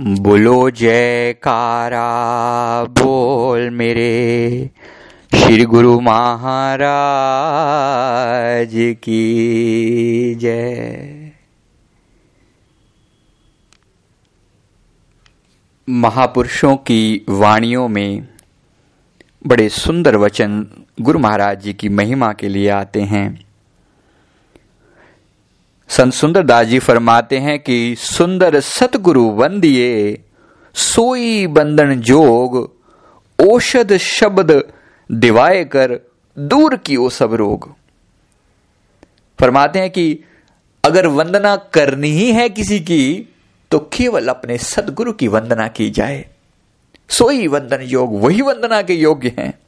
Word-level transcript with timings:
बोलो, 0.00 0.70
जयकारा, 0.70 2.84
बोल 2.84 3.70
मेरे। 3.70 4.70
श्री 5.34 5.64
गुरु 5.64 6.00
महाराज 6.00 8.70
की 8.74 10.34
जय। 10.34 11.32
महापुरुषों 15.88 16.76
की 16.76 17.24
वाणियों 17.28 17.88
में 17.88 18.28
बड़े 19.46 19.68
सुंदर 19.68 20.16
वचन 20.16 20.66
गुरु 21.00 21.18
महाराज 21.18 21.62
जी 21.62 21.74
की 21.74 21.88
महिमा 21.88 22.32
के 22.32 22.48
लिए 22.48 22.68
आते 22.68 23.00
हैं। 23.00 23.45
संत 25.88 26.12
सुंदरदास 26.12 26.66
जी 26.66 26.78
फरमाते 26.78 27.38
हैं 27.38 27.58
कि, 27.58 27.96
सुंदर 27.98 28.60
सतगुरु 28.60 29.24
वंदिये, 29.24 30.24
सोई 30.74 31.46
बंधन 31.46 32.00
जोग, 32.00 32.76
औषध 33.48 33.96
शब्द 33.96 34.72
दिवाए 35.12 35.64
कर 35.64 35.98
दूर 36.38 36.76
की 36.76 36.96
ओ 36.96 37.08
सब 37.08 37.34
रोग. 37.34 37.74
फरमाते 39.40 39.78
हैं 39.78 39.90
कि, 39.90 40.24
अगर 40.84 41.06
वंदना 41.06 41.56
करनी 41.56 42.08
ही 42.08 42.32
है 42.32 42.48
किसी 42.48 42.80
की 42.80 43.28
तो 43.70 43.78
केवल 43.78 44.28
अपने 44.28 44.58
सदगुरु 44.58 45.12
की 45.12 45.28
वंदना 45.28 45.68
की 45.68 45.90
जाए। 45.90 46.28
सोई 47.08 47.46
वंदन 47.46 47.80
योग, 47.82 48.20
वही 48.20 48.42
वंदना 48.42 48.82
के 48.82 48.94
योग्य 48.94 49.32
हैं। 49.38 49.58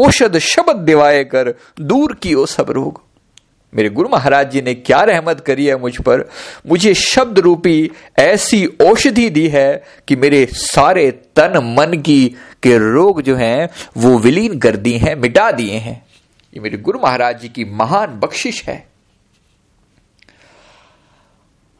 औषध 0.00 0.38
शब्द 0.38 0.76
दिवाए 0.76 1.24
कर 1.24 1.54
दूर 1.80 2.14
की 2.14 2.34
ओ 2.34 2.46
सब 2.46 2.70
रोग। 2.70 3.02
मेरे 3.74 3.88
गुरु 3.88 4.08
महाराज 4.08 4.50
जी 4.50 4.62
ने 4.62 4.74
क्या 4.74 5.00
रहमत 5.00 5.40
करी 5.40 5.66
है 5.66 5.80
मुझ 5.80 5.96
पर? 5.96 6.30
मुझे 6.66 6.94
शब्द 6.94 7.38
रूपी 7.38 7.90
ऐसी 8.18 8.66
औषधि 8.66 9.30
दी 9.30 9.48
है 9.48 9.84
कि 10.08 10.16
मेरे 10.16 10.46
सारे 10.46 11.10
तन 11.10 11.76
मन 11.78 12.00
की 12.00 12.28
के 12.62 12.78
रोग 12.78 13.22
जो 13.22 13.36
हैं, 13.36 13.68
वो 13.96 14.18
विलीन 14.18 14.58
कर 14.58 14.76
दिए 14.76 14.98
हैं, 14.98 15.14
मिटा 15.14 15.50
दिए 15.50 15.78
हैं। 15.78 16.06
ये 16.54 16.60
मेरे 16.60 16.78
गुरु 16.78 16.98
महाराज 16.98 17.40
जी 17.40 17.48
की 17.48 17.64
महान 17.64 18.06
बख्शिश 18.06 18.64
है। 18.64 18.86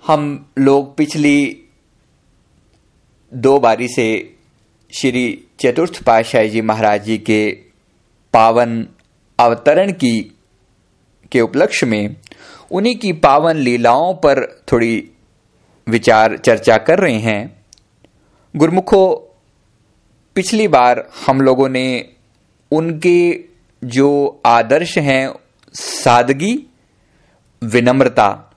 हम 0.07 0.51
लोग 0.59 0.97
पिछली 0.97 1.61
दो 3.35 3.61
बारी 3.61 3.89
से 3.89 4.35
श्री 5.01 5.45
चतुर्थ 5.61 6.03
पातशाही 6.03 6.49
जी 6.49 6.61
महाराज 6.61 7.05
जी 7.05 7.19
के 7.19 7.59
पावन 8.33 8.87
अवतरण 9.39 9.93
की 9.93 10.34
के 11.35 11.41
उपलक्ष्य 11.41 11.87
में 11.87 12.17
उन्हीं 12.71 12.97
की 12.97 13.13
पावन 13.13 13.57
लीलाओं 13.57 14.15
पर 14.15 14.63
थोड़ी 14.73 15.11
विचार 15.89 16.37
चर्चा 16.37 16.77
कर 16.77 16.99
रहे 16.99 17.19
हैं। 17.19 17.67
गुरमुखो, 18.57 19.07
पिछली 20.35 20.69
बार 20.69 21.11
हम 21.27 21.41
लोगों 21.41 21.69
ने 21.69 21.87
उनके 22.73 23.45
जो 23.85 24.41
आदर्श 24.47 24.99
हैं, 24.99 25.35
सादगी, 25.75 26.67
विनम्रता, 27.63 28.51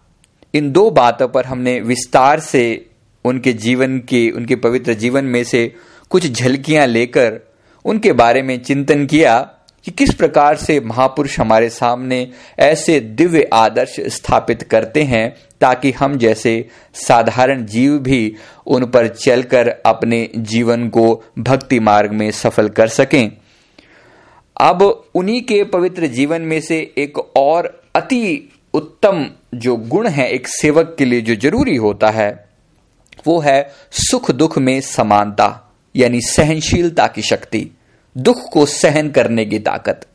इन 0.53 0.71
दो 0.71 0.89
बातों 0.91 1.27
पर 1.27 1.45
हमने 1.45 1.79
विस्तार 1.79 2.39
से 2.39 2.89
उनके 3.25 3.53
जीवन 3.53 3.99
के, 3.99 4.29
उनके 4.31 4.55
पवित्र 4.55 4.93
जीवन 4.93 5.25
में 5.25 5.43
से 5.43 5.75
कुछ 6.09 6.27
झलकियाँ 6.31 6.87
लेकर 6.87 7.39
उनके 7.85 8.13
बारे 8.13 8.41
में 8.41 8.59
चिंतन 8.63 9.05
किया। 9.05 9.56
कि 9.87 9.91
किस 9.91 10.13
प्रकार 10.13 10.55
से 10.55 10.79
महापुरुष 10.79 11.39
हमारे 11.39 11.69
सामने 11.69 12.31
ऐसे 12.59 12.99
दिव्य 12.99 13.49
आदर्श 13.53 13.95
स्थापित 13.99 14.63
करते 14.63 15.03
हैं 15.03 15.35
ताकि 15.61 15.91
हम 15.91 16.17
जैसे 16.17 16.69
साधारण 16.93 17.65
जीव 17.65 17.97
भी 17.99 18.35
उन 18.65 18.85
पर 18.85 19.07
चलकर 19.07 19.67
अपने 19.85 20.29
जीवन 20.37 20.89
को 20.89 21.23
भक्ति 21.39 21.79
मार्ग 21.79 22.11
में 22.11 22.31
सफल 22.31 22.69
कर 22.69 22.87
सकें। 22.87 23.31
अब 24.61 25.05
उन्हीं 25.15 25.41
के 25.41 25.63
पवित्र 25.63 26.07
जीवन 26.07 26.41
में 26.41 26.61
से 26.61 26.93
एक 26.97 27.17
और 27.37 27.81
अति 27.95 28.49
उत्तम 28.73 29.25
जो 29.55 29.75
गुण 29.75 30.07
है, 30.07 30.29
एक 30.29 30.47
सेवक 30.47 30.95
के 30.99 31.05
लिए 31.05 31.21
जो 31.21 31.35
ज़रूरी 31.35 31.75
होता 31.75 32.09
है, 32.09 32.49
वो 33.27 33.39
है 33.39 33.71
सुख 33.91 34.31
दुख 34.31 34.57
में 34.57 34.81
समानता, 34.81 35.75
यानी 35.95 36.21
सहनशीलता 36.21 37.07
की 37.07 37.21
शक्ति। 37.21 37.71
दुख 38.17 38.49
को 38.53 38.65
सहन 38.65 39.09
करने 39.09 39.45
की 39.45 39.59
ताकत। 39.59 40.05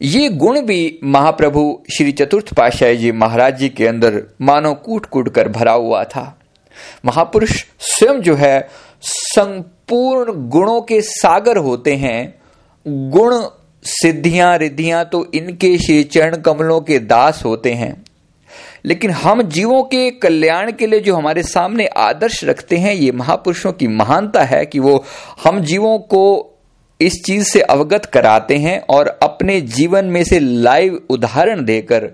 ये 0.00 0.28
गुण 0.28 0.60
भी 0.60 0.98
महाप्रभु 1.04 1.82
श्री 1.96 2.12
चतुर्थ 2.12 2.54
पाशाही 2.54 2.96
जी 2.96 3.12
महाराज 3.12 3.58
जी 3.58 3.68
के 3.68 3.86
अंदर 3.86 4.22
मानो 4.40 4.74
कूट 4.74 5.06
कूट 5.06 5.28
कर 5.28 5.48
भरा 5.48 5.72
हुआ 5.72 6.04
था। 6.04 6.38
महापुरुष 7.04 7.64
स्वयं 7.78 8.20
जो 8.20 8.34
है, 8.34 8.68
संपूर्ण 9.02 10.32
गुणों 10.48 10.80
के 10.80 11.00
सागर 11.00 11.56
होते 11.56 11.94
हैं। 11.96 12.34
गुण 12.86 13.36
सिद्धियाँ, 13.84 14.58
रिद्धियाँ 14.58 15.04
तो 15.04 15.24
इनके 15.34 15.78
श्री 15.78 16.04
चरण 16.04 16.36
कमलों 16.36 16.80
के 16.80 16.98
दास 16.98 17.44
होते 17.44 17.72
हैं। 17.72 18.04
लेकिन 18.86 19.10
हम 19.10 19.42
जीवों 19.42 19.82
के 19.82 20.10
कल्याण 20.10 20.72
के 20.72 20.86
लिए 20.86 21.00
जो 21.00 21.14
हमारे 21.16 21.42
सामने 21.42 21.86
आदर्श 21.86 22.44
रखते 22.44 22.76
हैं, 22.76 22.94
ये 22.94 23.12
महापुरुषों 23.12 23.72
की 23.72 23.88
महानता 23.88 24.42
है 24.44 24.66
कि 24.66 24.78
वो 24.78 25.04
हम 25.44 25.60
जीवों 25.60 25.98
को 25.98 26.50
इस 27.00 27.22
चीज़ 27.26 27.44
से 27.44 27.60
अवगत 27.60 28.04
कराते 28.04 28.56
हैं 28.56 28.80
और 28.80 29.18
अपने 29.22 29.60
जीवन 29.60 30.04
में 30.04 30.24
से 30.24 30.38
लाइव 30.38 31.02
उदाहरण 31.10 31.64
देकर 31.64 32.10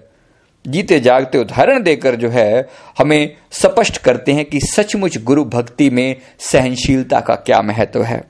जीते 0.67 1.01
जागते 1.01 1.39
उदाहरण 1.39 1.83
देकर 1.83 2.17
जो 2.17 2.29
है, 2.29 2.69
हमें 2.99 3.37
स्पष्ट 3.51 3.99
करते 3.99 4.33
हैं 4.33 4.45
कि 4.45 4.61
सचमुच 4.61 5.19
गुरु 5.19 5.45
भक्ति 5.45 5.91
में 5.91 6.17
सहनशीलता 6.39 7.21
का 7.21 7.35
क्या 7.35 7.63
महत्व 7.63 8.03
है। 8.03 8.25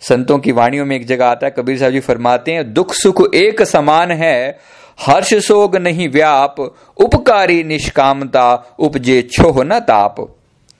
संतों 0.00 0.38
की 0.38 0.52
वाणियों 0.52 0.86
में 0.86 0.96
एक 0.96 1.06
जगह 1.06 1.26
आता 1.26 1.46
है, 1.46 1.54
कबीर 1.56 1.78
साहब 1.78 1.92
जी 1.92 2.00
फरमाते 2.00 2.52
हैं, 2.52 2.72
दुख 2.72 2.94
सुख 2.94 3.34
एक 3.34 3.62
समान 3.62 4.10
है 4.10 4.58
हर्ष 4.98 5.34
सोग 5.34 5.76
नहीं 5.76 6.08
व्याप, 6.08 6.60
उपकारी 6.96 7.62
निष्कामता 7.64 8.76
उपजे 8.78 9.22
छोह 9.22 9.62
न 9.64 9.78
ताप। 9.80 10.20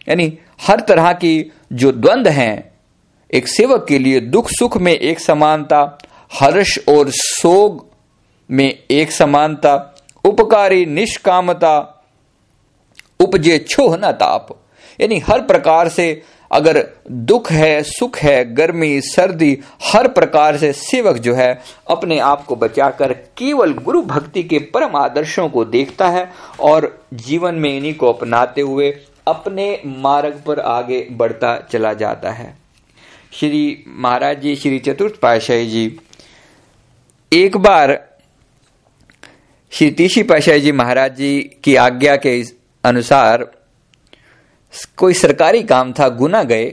यानी 0.09 0.39
हर 0.67 0.81
तरह 0.81 1.13
की 1.13 1.53
जो 1.73 1.93
द्वंद 1.93 2.29
हैं, 2.29 2.73
एक 3.31 3.49
सेवक 3.49 3.87
के 3.89 3.99
लिए 3.99 4.21
दुख 4.21 4.49
सुख 4.51 4.77
में 4.77 4.93
एक 4.93 5.21
समानता, 5.21 5.99
हर्ष 6.33 6.79
और 6.89 7.11
सोग 7.11 7.85
में 8.51 8.79
एक 8.91 9.13
समानता, 9.13 9.95
उपकारी 10.25 10.87
निष्कामता 10.87 12.05
उपजे 13.21 13.59
छोह 13.59 13.97
न 13.97 14.13
ताप। 14.13 14.49
यानी 15.01 15.19
हर 15.19 15.41
प्रकार 15.41 15.89
से 15.89 16.23
अगर 16.53 16.87
दुख 17.11 17.53
है, 17.53 17.83
सुख 17.83 18.19
है, 18.19 18.55
गर्मी, 18.55 19.01
सर्दी, 19.01 19.59
हर 19.85 20.09
प्रकार 20.09 20.57
से 20.57 20.73
सेवक 20.73 21.17
जो 21.17 21.35
है, 21.35 21.63
अपने 21.91 22.19
आप 22.19 22.45
को 22.45 22.57
बचाकर 22.57 23.13
केवल 23.13 23.73
गुरु 23.73 24.03
भक्ति 24.03 24.43
के 24.43 24.59
परम 24.59 24.97
आदर्शों 24.97 25.49
को 25.49 25.65
देखता 25.65 26.09
है 26.09 26.33
और 26.61 27.05
जीवन 27.15 27.55
में 27.55 27.77
इन्हीं 27.77 27.95
को 27.95 28.13
अपनाते 28.13 28.61
हुए 28.61 28.91
अपने 29.27 29.83
मार्ग 29.87 30.43
पर 30.47 30.61
आगे 30.61 31.09
बढ़ता 31.13 31.57
चला 31.73 31.93
जाता 31.93 32.31
है। 32.31 32.59
श्री 33.33 33.85
महाराज 33.89 34.41
जी, 34.41 34.57
श्री 34.57 34.79
चतुर्थ 34.79 35.15
पाशाही 35.15 35.67
जी, 35.67 36.01
एक 37.33 37.57
बार 37.57 38.09
श्री 39.71 39.91
तीसरी 39.91 40.23
पाशाही 40.23 40.61
जी 40.61 40.73
महाराज 40.73 41.17
जी 41.17 41.39
की 41.65 41.77
आज्ञा 41.77 42.17
के 42.17 42.45
अनुसार 42.85 43.56
कोई 44.99 45.15
सरकारी 45.15 45.63
काम 45.63 45.93
था, 45.93 46.09
गुना 46.09 46.43
गए 46.43 46.65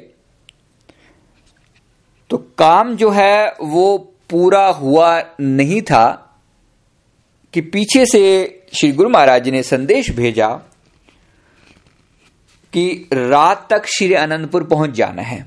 तो 2.30 2.38
काम 2.58 2.96
जो 2.96 3.10
है 3.10 3.54
वो 3.62 3.98
पूरा 4.30 4.66
हुआ 4.68 5.22
नहीं 5.40 5.82
था 5.82 6.06
कि 7.54 7.62
पीछे 7.62 8.06
से 8.06 8.22
श्री 8.74 8.92
गुरु 8.92 9.10
महाराज 9.10 9.50
ने 9.50 9.64
संदेश 9.64 10.10
भेजा 10.12 10.50
कि 12.74 13.10
रात 13.14 13.68
तक 13.70 13.86
श्री 13.88 14.14
अनंतपुर 14.14 14.64
पहुँच 14.64 14.92
जाना 14.92 15.22
है। 15.22 15.46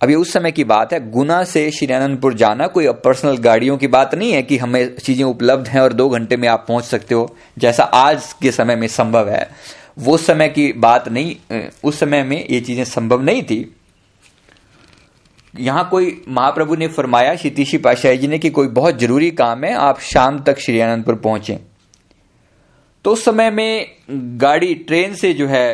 ये 0.00 0.14
उस 0.14 0.32
समय 0.32 0.52
की 0.52 0.64
बात 0.64 0.92
है, 0.92 1.10
गुना 1.10 1.42
से 1.44 1.70
श्री 1.70 1.92
अनंतपुर 1.92 2.34
जाना 2.34 2.66
कोई 2.66 2.86
पर्सनल 3.04 3.36
गाड़ियों 3.38 3.76
की 3.78 3.86
बात 3.86 4.14
नहीं 4.14 4.32
है 4.32 4.42
कि 4.42 4.56
हमें 4.58 4.96
चीज़ें 4.96 5.24
उपलब्ध 5.24 5.68
हैं 5.68 5.80
और 5.80 5.92
दो 5.92 6.08
घंटे 6.08 6.36
में 6.36 6.48
आप 6.48 6.64
पहुँच 6.68 6.84
सकते 6.84 7.14
हो, 7.14 7.36
जैसा 7.58 7.84
आज 7.84 8.32
के 8.42 8.52
समय 8.52 8.76
में 8.76 8.86
संभव 8.88 9.28
है। 9.28 9.48
वो 10.00 10.16
समय 10.18 10.48
की 10.48 10.72
बात 10.74 11.08
नहीं 11.08 11.64
उस 11.84 11.98
समय 12.00 12.22
में 12.22 12.44
ये 12.46 12.60
चीज़ें 12.60 12.84
संभव 12.84 13.22
नहीं 13.22 13.42
थी। 13.42 13.74
यहाँ 15.54 15.88
कोई 15.90 16.22
महाप्रभु 16.28 16.76
ने 16.76 16.88
फरमाया 16.88 17.34
शीतीशी 17.36 17.78
पाशाही 17.78 18.18
जी 18.18 18.28
ने 18.28 18.38
कि 18.38 18.50
कोई 18.50 18.68
बहुत 18.68 18.98
ज़रूरी 18.98 19.30
काम 19.32 19.64
है, 19.64 19.72
आप 19.74 20.00
शाम 20.02 20.38
तक 20.40 20.58
श्री 20.58 20.80
आनंदपुर 20.80 21.14
पहुँचे। 21.16 21.58
तो 23.04 23.12
उस 23.12 23.24
समय 23.24 23.50
में 23.50 23.86
गाड़ी, 24.10 24.74
ट्रेन 24.76 25.14
से 25.14 25.32
जो 25.32 25.46
है 25.46 25.72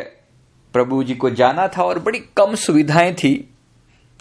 प्रभु 0.73 1.03
जी 1.03 1.15
को 1.15 1.29
जाना 1.31 1.67
था 1.67 1.83
और 1.83 1.99
बड़ी 1.99 2.19
कम 2.37 2.55
सुविधाएँ 2.55 3.13
थी, 3.13 3.33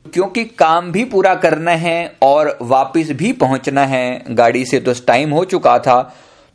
क्योंकि 0.06 0.44
काम 0.44 0.90
भी 0.92 1.04
पूरा 1.04 1.34
करना 1.36 1.70
है 1.72 2.16
और 2.22 2.56
वापस 2.62 3.10
भी 3.12 3.32
पहुँचना 3.34 3.84
है। 3.86 4.24
गाड़ी 4.30 4.64
से 4.64 4.80
तो 4.80 4.92
टाइम 5.06 5.30
हो 5.30 5.44
चुका 5.46 5.78
था 5.78 6.00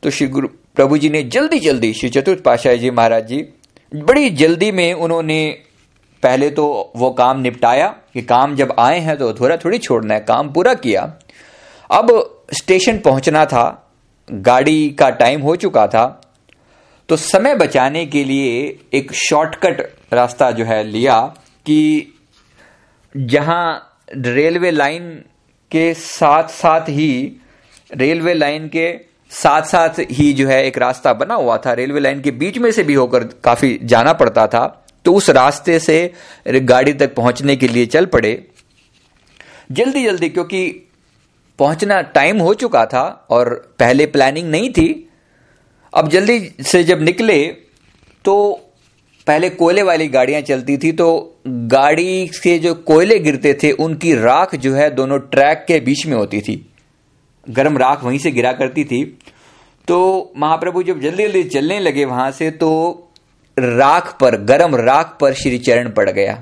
तो 0.03 0.09
श्री 0.09 0.27
गुरु 0.27 0.47
प्रभु 0.75 0.97
जी 0.97 1.09
ने 1.09 1.23
जल्दी 1.23 1.59
जल्दी 1.59 1.93
श्री 1.93 2.09
चतुर्थ 2.09 2.43
पाशाह 2.43 2.73
जी 2.73 2.91
महाराज 2.91 3.27
जी, 3.27 3.37
बड़ी 3.91 4.29
जल्दी 4.29 4.71
में 4.71 4.93
उन्होंने 4.93 5.57
पहले 6.23 6.49
तो 6.49 6.91
वो 6.95 7.09
काम 7.11 7.39
निपटाया 7.39 7.87
कि 8.13 8.21
काम 8.21 8.55
जब 8.55 8.75
आए 8.79 8.99
हैं 8.99 9.17
तो 9.17 9.33
थोड़ा 9.33 9.57
थोड़ी 9.57 9.77
छोड़ना 9.77 10.13
है, 10.13 10.19
काम 10.19 10.51
पूरा 10.53 10.73
किया। 10.73 11.01
अब 11.91 12.09
स्टेशन 12.53 12.97
पहुँचना 12.97 13.45
था, 13.45 13.93
गाड़ी 14.29 14.89
का 14.89 15.09
टाइम 15.09 15.41
हो 15.41 15.55
चुका 15.55 15.87
था 15.87 16.05
तो 17.09 17.15
समय 17.15 17.55
बचाने 17.55 18.05
के 18.05 18.23
लिए 18.23 18.79
एक 18.93 19.11
शॉर्टकट 19.13 19.81
रास्ता 20.13 20.51
जो 20.51 20.65
है 20.65 20.83
लिया 20.83 21.19
कि 21.65 22.13
जहाँ 23.17 23.97
रेलवे 24.15 24.71
लाइन 24.71 25.09
के 25.71 25.93
साथ 25.93 26.47
साथ 26.49 26.89
ही 26.89 27.41
रेलवे 27.93 28.33
लाइन 28.33 28.67
के 28.67 29.10
साथ 29.31 29.61
साथ 29.61 29.99
ही 30.11 30.31
जो 30.33 30.47
है 30.47 30.63
एक 30.65 30.77
रास्ता 30.77 31.13
बना 31.13 31.35
हुआ 31.35 31.57
था, 31.57 31.73
रेलवे 31.73 31.99
लाइन 31.99 32.21
के 32.21 32.31
बीच 32.31 32.57
में 32.57 32.71
से 32.71 32.83
भी 32.83 32.93
होकर 32.93 33.23
काफ़ी 33.43 33.79
जाना 33.83 34.13
पड़ता 34.13 34.45
था 34.47 34.65
तो 35.05 35.13
उस 35.13 35.29
रास्ते 35.29 35.77
से 35.79 36.13
गाड़ी 36.47 36.93
तक 36.93 37.13
पहुँचने 37.15 37.55
के 37.55 37.67
लिए 37.67 37.85
चल 37.85 38.05
पड़े। 38.05 38.31
जल्दी 39.71 40.03
जल्दी 40.03 40.29
क्योंकि 40.29 40.67
पहुँचना 41.59 42.01
टाइम 42.01 42.39
हो 42.39 42.53
चुका 42.53 42.85
था 42.85 43.03
और 43.29 43.49
पहले 43.79 44.05
प्लानिंग 44.05 44.49
नहीं 44.49 44.69
थी, 44.69 45.09
अब 45.93 46.09
जल्दी 46.09 46.39
से 46.61 46.83
जब 46.83 47.01
निकले 47.01 47.45
तो 48.25 48.51
पहले 49.27 49.49
कोयले 49.49 49.81
वाली 49.83 50.07
गाड़ियाँ 50.07 50.41
चलती 50.41 50.77
थी 50.77 50.91
तो 50.91 51.07
गाड़ी 51.47 52.27
से 52.33 52.57
जो 52.59 52.73
कोयले 52.75 53.19
गिरते 53.19 53.53
थे, 53.63 53.71
उनकी 53.71 54.13
राख 54.15 54.55
जो 54.55 54.73
है 54.73 54.89
दोनों 54.89 55.19
ट्रैक 55.21 55.65
के 55.67 55.79
बीच 55.79 56.05
में 56.05 56.15
होती 56.17 56.41
थी। 56.41 56.70
गर्म 57.47 57.77
राख 57.77 58.03
वहीं 58.03 58.19
से 58.19 58.31
गिरा 58.31 58.51
करती 58.53 58.83
थी। 58.85 59.03
तो 59.87 60.31
महाप्रभु 60.37 60.83
जब 60.83 60.99
जल्दी 61.01 61.23
जल्दी 61.23 61.43
चलने 61.45 61.79
लगे 61.79 62.05
वहाँ 62.05 62.29
से 62.31 62.49
तो 62.51 62.71
राख 63.57 64.15
पर, 64.19 64.35
गर्म 64.37 64.75
राख 64.77 65.17
पर 65.21 65.33
श्री 65.33 65.57
चरण 65.59 65.89
पड़ 65.91 66.09
गया। 66.09 66.41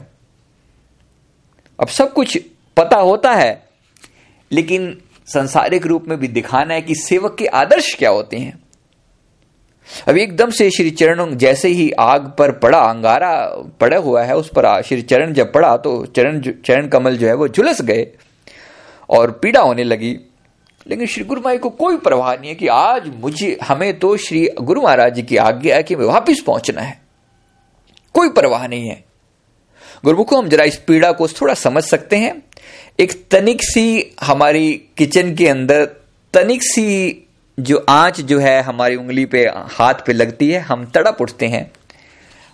अब 1.79 1.87
सब 1.87 2.13
कुछ 2.13 2.37
पता 2.77 2.97
होता 2.97 3.31
है, 3.31 3.63
लेकिन 4.51 4.97
संसारिक 5.27 5.85
रूप 5.85 6.07
में 6.07 6.17
भी 6.19 6.27
दिखाना 6.27 6.73
है 6.73 6.81
कि 6.81 6.95
सेवक 6.97 7.35
के 7.39 7.45
आदर्श 7.47 7.93
क्या 7.93 8.09
होते 8.09 8.37
हैं। 8.37 8.57
अब 10.07 10.17
एकदम 10.17 10.49
से 10.49 10.69
श्री 10.69 10.89
चरण 10.91 11.35
जैसे 11.35 11.69
ही 11.69 11.89
आग 11.91 12.31
पर 12.37 12.51
पड़ा, 12.53 12.79
अंगारा 12.79 13.33
पड़ा 13.79 13.97
हुआ 13.97 14.23
है, 14.23 14.35
उस 14.35 14.49
पर 14.49 14.81
श्री 14.81 15.01
चरण 15.01 15.33
जब 15.33 15.51
पड़ा 15.53 15.75
तो 15.77 16.05
चरण 16.05 16.41
चरण 16.41 16.87
कमल 16.87 17.17
जो 17.17 17.27
है 17.27 17.33
वो 17.33 17.47
झुलस 17.47 17.81
गए 17.81 18.07
और 19.09 19.31
पीड़ा 19.33 19.61
होने 19.61 19.83
लगी। 19.83 20.17
लेकिन 20.89 21.07
श्री 21.07 21.23
गुरु 21.23 21.41
माई 21.41 21.57
को 21.57 21.69
कोई 21.69 21.97
परवाह 21.97 22.33
नहीं 22.33 22.49
है 22.49 22.55
कि 22.55 22.67
आज 22.67 23.11
मुझे, 23.15 23.57
हमें 23.63 23.99
तो 23.99 24.17
श्री 24.17 24.49
गुरु 24.61 24.81
महाराज 24.81 25.13
जी 25.13 25.23
की 25.23 25.37
आज्ञा 25.37 25.75
है 25.75 25.83
कि 25.83 25.93
हमें 25.93 26.05
वापिस 26.05 26.41
पहुँचना 26.41 26.81
है। 26.81 27.01
कोई 28.13 28.29
परवाह 28.29 28.67
नहीं 28.67 28.89
है। 28.89 29.03
गुरुमुखो, 30.05 30.37
हम 30.37 30.49
जरा 30.49 30.63
इस 30.63 30.77
पीड़ा 30.77 31.11
को 31.11 31.27
थोड़ा 31.27 31.53
समझ 31.53 31.83
सकते 31.83 32.15
हैं। 32.15 32.43
एक 32.99 33.25
तनिक 33.31 33.57
सी 33.61 34.15
हमारी 34.21 34.83
किचन 34.97 35.35
के 35.35 35.47
अंदर, 35.47 35.85
तनिक 36.33 36.63
सी 36.63 37.27
जो 37.59 37.85
आँच 37.89 38.21
जो 38.21 38.39
है 38.39 38.61
हमारी 38.61 38.95
उंगली 38.95 39.25
पे, 39.25 39.45
हाथ 39.55 39.93
पे 39.93 40.13
लगती 40.13 40.51
है, 40.51 40.59
हम 40.59 40.85
तड़प 40.85 41.17
उठते 41.21 41.47
हैं। 41.47 41.71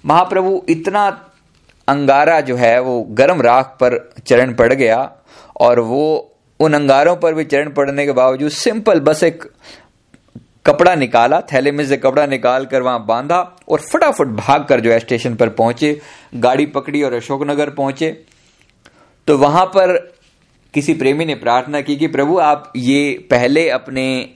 महाप्रभु, 0.06 0.66
इतना 0.70 1.30
अंगारा 1.88 2.42
जो 2.42 2.56
है, 2.56 2.80
वो 2.80 3.02
गर्म 3.02 3.42
राख 3.42 3.66
पर 3.66 4.14
चरण 4.28 4.54
पड़ 4.54 4.74
गया 4.74 5.12
और 5.58 5.80
वो 5.80 6.32
उन 6.60 6.74
अंगारों 6.74 7.16
पर 7.16 7.34
भी 7.34 7.44
चरण 7.44 7.69
पड़ने 7.69 8.06
के 8.06 8.12
बावजूद 8.12 8.52
सिंपल 8.52 9.00
बस 9.00 9.24
एक 9.24 9.44
कपड़ा 10.66 10.96
निकाला, 10.96 11.42
थैले 11.42 11.72
में 11.72 11.88
से 11.88 11.98
कपड़ा 11.98 12.25
निकाल 12.25 12.66
कर 12.66 12.81
वहाँ 12.81 13.06
बांधा 13.06 13.57
और 13.69 13.81
फटाफट 13.94 14.28
भाग 14.28 14.66
कर 14.66 14.80
जो 14.80 14.92
है 14.92 15.00
स्टेशन 15.00 15.36
पर 15.36 15.50
पहुँचे, 15.50 16.02
गाड़ी 16.36 16.66
पकड़ी 16.66 17.04
और 17.04 17.13
अशोकनगर 17.13 17.69
पहुँचे। 17.69 18.24
तो 19.28 19.38
वहाँ 19.38 19.66
पर 19.66 20.13
किसी 20.74 20.94
प्रेमी 20.94 21.25
ने 21.25 21.36
प्रार्थना 21.36 21.81
की 21.81 21.96
कि 21.96 22.07
प्रभु, 22.07 22.38
आप 22.38 22.74
ये 22.75 23.28
पहले 23.30 23.69
अपने 23.69 24.30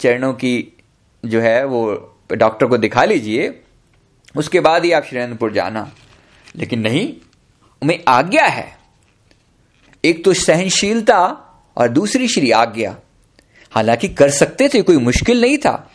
चरणों 0.00 0.32
की 0.32 0.76
जो 1.24 1.40
है 1.40 1.64
वो 1.64 2.14
डॉक्टर 2.32 2.66
को 2.66 2.78
दिखा 2.78 3.04
लीजिए, 3.04 3.60
उसके 4.36 4.60
बाद 4.60 4.84
ही 4.84 4.92
आप 4.92 5.04
श्रीनंदपुर 5.04 5.52
जाना। 5.52 5.92
लेकिन 6.56 6.80
नहीं 6.80 7.14
मैं 7.84 8.00
आज्ञा 8.08 8.44
है। 8.44 8.78
एक 10.04 10.24
तो 10.24 10.34
सहनशीलता 10.34 11.44
और 11.78 11.88
दूसरी 11.88 12.28
श्री 12.28 12.50
आज्ञा। 12.50 12.96
हालाँकि 13.70 14.08
कर 14.08 14.30
सकते 14.30 14.68
थे, 14.68 14.82
कोई 14.82 14.96
मुश्किल 14.96 15.40
नहीं 15.40 15.58
था। 15.58 15.90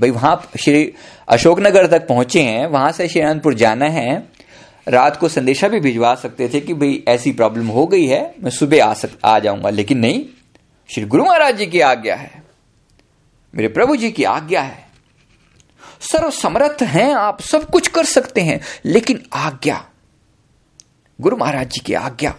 भाई, 0.00 0.10
वहाँ 0.10 0.50
श्री 0.60 0.92
अशोकनगर 1.28 1.86
तक 1.86 2.06
पहुँचे 2.06 2.42
हैं, 2.42 2.66
वहाँ 2.66 2.92
से 2.92 3.08
श्री 3.08 3.20
अनंतपुर 3.20 3.54
जाना 3.54 3.86
है। 3.86 4.28
रात 4.88 5.16
को 5.16 5.28
संदेशा 5.28 5.68
भी 5.68 5.80
भिजवा 5.80 6.14
सकते 6.14 6.50
थे 6.54 6.60
कि 6.60 6.74
भाई, 6.74 7.04
ऐसी 7.08 7.32
प्रॉब्लम 7.32 7.66
हो 7.66 7.86
गई 7.86 8.06
है, 8.06 8.34
मैं 8.40 8.50
सुबह 8.50 8.84
आ 8.84 8.94
सक, 8.94 9.10
आ 9.24 9.38
जाऊँगा। 9.38 9.70
लेकिन 9.70 9.98
नहीं, 9.98 10.26
श्री 10.94 11.04
गुरु 11.04 11.24
महाराज 11.24 11.56
जी 11.56 11.66
की 11.66 11.80
आज्ञा 11.80 12.14
है। 12.14 12.42
मेरे 13.54 13.68
प्रभु 13.68 13.96
जी 13.96 14.10
की 14.10 14.24
आज्ञा 14.24 14.62
है। 14.62 14.88
सर्व 16.00 16.30
समर्थ 16.30 16.82
हैं, 16.82 17.14
आप 17.14 17.40
सब 17.40 17.70
कुछ 17.70 17.88
कर 17.88 18.04
सकते 18.04 18.40
हैं, 18.40 18.60
लेकिन 18.84 19.22
आज्ञा। 19.32 19.86
गुरु 21.20 21.36
महाराज 21.36 21.70
जी 21.70 21.80
की 21.80 21.94
आज्ञा। 21.94 22.34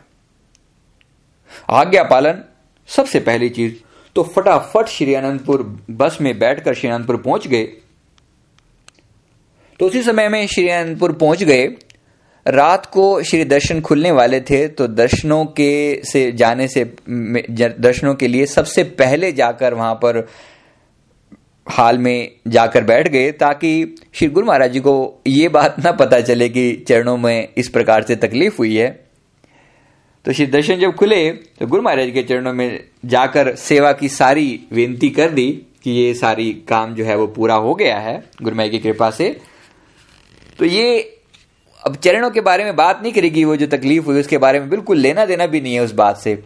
आज्ञा 1.69 2.03
पालन 2.03 2.43
सबसे 2.89 3.19
पहली 3.19 3.49
चीज़ 3.49 3.73
तो 4.15 4.23
फटाफट 4.35 4.87
श्री 4.87 5.13
अनंतपुर 5.13 5.61
बस 5.91 6.17
में 6.21 6.37
बैठकर 6.39 6.73
श्री 6.73 6.89
अनंतपुर 6.89 7.17
पहुँच 7.17 7.47
गए। 7.47 7.63
तो 9.79 9.85
उसी 9.85 10.01
समय 10.03 10.29
में 10.29 10.45
श्री 10.47 10.67
अनंतपुर 10.69 11.11
पहुँच 11.13 11.43
गए। 11.43 11.67
रात 12.45 12.85
को 12.85 13.21
श्री 13.23 13.43
दर्शन 13.43 13.81
खुलने 13.81 14.11
वाले 14.11 14.39
थे 14.41 14.67
तो 14.67 14.87
दर्शनों 14.87 15.43
के 15.45 16.01
से 16.03 16.31
जाने 16.31 16.67
से 16.67 16.83
दर्शनों 17.09 18.13
के 18.15 18.27
लिए 18.27 18.45
सबसे 18.45 18.83
पहले 18.99 19.31
जाकर 19.31 19.73
वहाँ 19.73 19.93
पर 19.95 20.27
हाल 21.67 21.97
में 21.97 22.31
जाकर 22.47 22.83
बैठ 22.83 23.07
गए, 23.07 23.31
ताकि 23.31 23.95
श्री 24.13 24.27
गुरु 24.27 24.47
महाराज 24.47 24.71
जी 24.71 24.79
को 24.79 25.21
ये 25.27 25.49
बात 25.49 25.79
ना 25.79 25.91
पता 25.91 26.19
चले 26.21 26.49
कि 26.49 26.71
चरणों 26.87 27.17
में 27.17 27.49
इस 27.57 27.69
प्रकार 27.69 28.03
से 28.03 28.15
तकलीफ़ 28.15 28.57
हुई 28.57 28.75
है। 28.75 29.06
तो 30.27 30.33
श्री 30.33 30.45
दर्शन 30.45 30.75
जब 30.75 30.93
खुले 30.95 31.29
तो 31.31 31.65
गुरु 31.67 31.81
महाराज 31.81 32.09
के 32.11 32.21
चरणों 32.23 32.51
में 32.53 32.83
जाकर 33.05 33.53
सेवा 33.55 33.91
की 33.91 34.07
सारी 34.09 34.59
विनती 34.71 35.09
कर 35.09 35.29
दी 35.29 35.45
कि 35.83 35.91
ये 35.91 36.13
सारी 36.13 36.51
काम 36.67 36.95
जो 36.95 37.03
है 37.05 37.15
वो 37.15 37.27
पूरा 37.27 37.55
हो 37.55 37.75
गया 37.75 37.97
है, 37.97 38.15
गुरु 38.41 38.55
महाराज 38.55 38.71
की 38.71 38.79
कृपा 38.79 39.09
से। 39.09 39.29
तो 40.59 40.65
ये 40.65 40.99
अब 41.83 41.95
चरणों 41.95 42.29
के 42.29 42.41
बारे 42.41 42.63
में 42.63 42.75
बात 42.75 43.01
नहीं 43.03 43.13
करेगी, 43.13 43.43
वो 43.43 43.55
जो 43.55 43.67
तकलीफ़ 43.67 44.05
हुई 44.05 44.19
उसके 44.19 44.37
बारे 44.37 44.59
में 44.59 44.69
बिल्कुल 44.69 44.97
लेना 44.97 45.25
देना 45.25 45.45
भी 45.45 45.61
नहीं 45.61 45.73
है 45.73 45.81
उस 45.81 45.93
बात 45.93 46.17
से। 46.17 46.37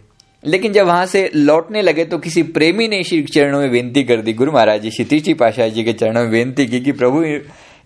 लेकिन 0.44 0.72
जब 0.72 0.86
वहाँ 0.86 1.06
से 1.06 1.30
लौटने 1.34 1.82
लगे 1.82 2.04
तो 2.04 2.18
किसी 2.18 2.42
प्रेमी 2.42 2.88
ने 2.88 3.02
श्री 3.04 3.22
चरणों 3.24 3.60
में 3.60 3.68
विनती 3.68 4.04
कर 4.04 4.20
दी। 4.20 4.32
गुरु 4.32 4.52
महाराज 4.52 4.82
जी, 4.82 4.90
श्री 4.90 5.04
तीची 5.04 5.34
पाशाह 5.34 5.68
जी 5.68 5.84
के 5.84 5.92
चरणों 5.92 6.22
में 6.22 6.30
विनती 6.30 6.66
की 6.66 6.80
कि 6.80 6.92
प्रभु, 6.92 7.24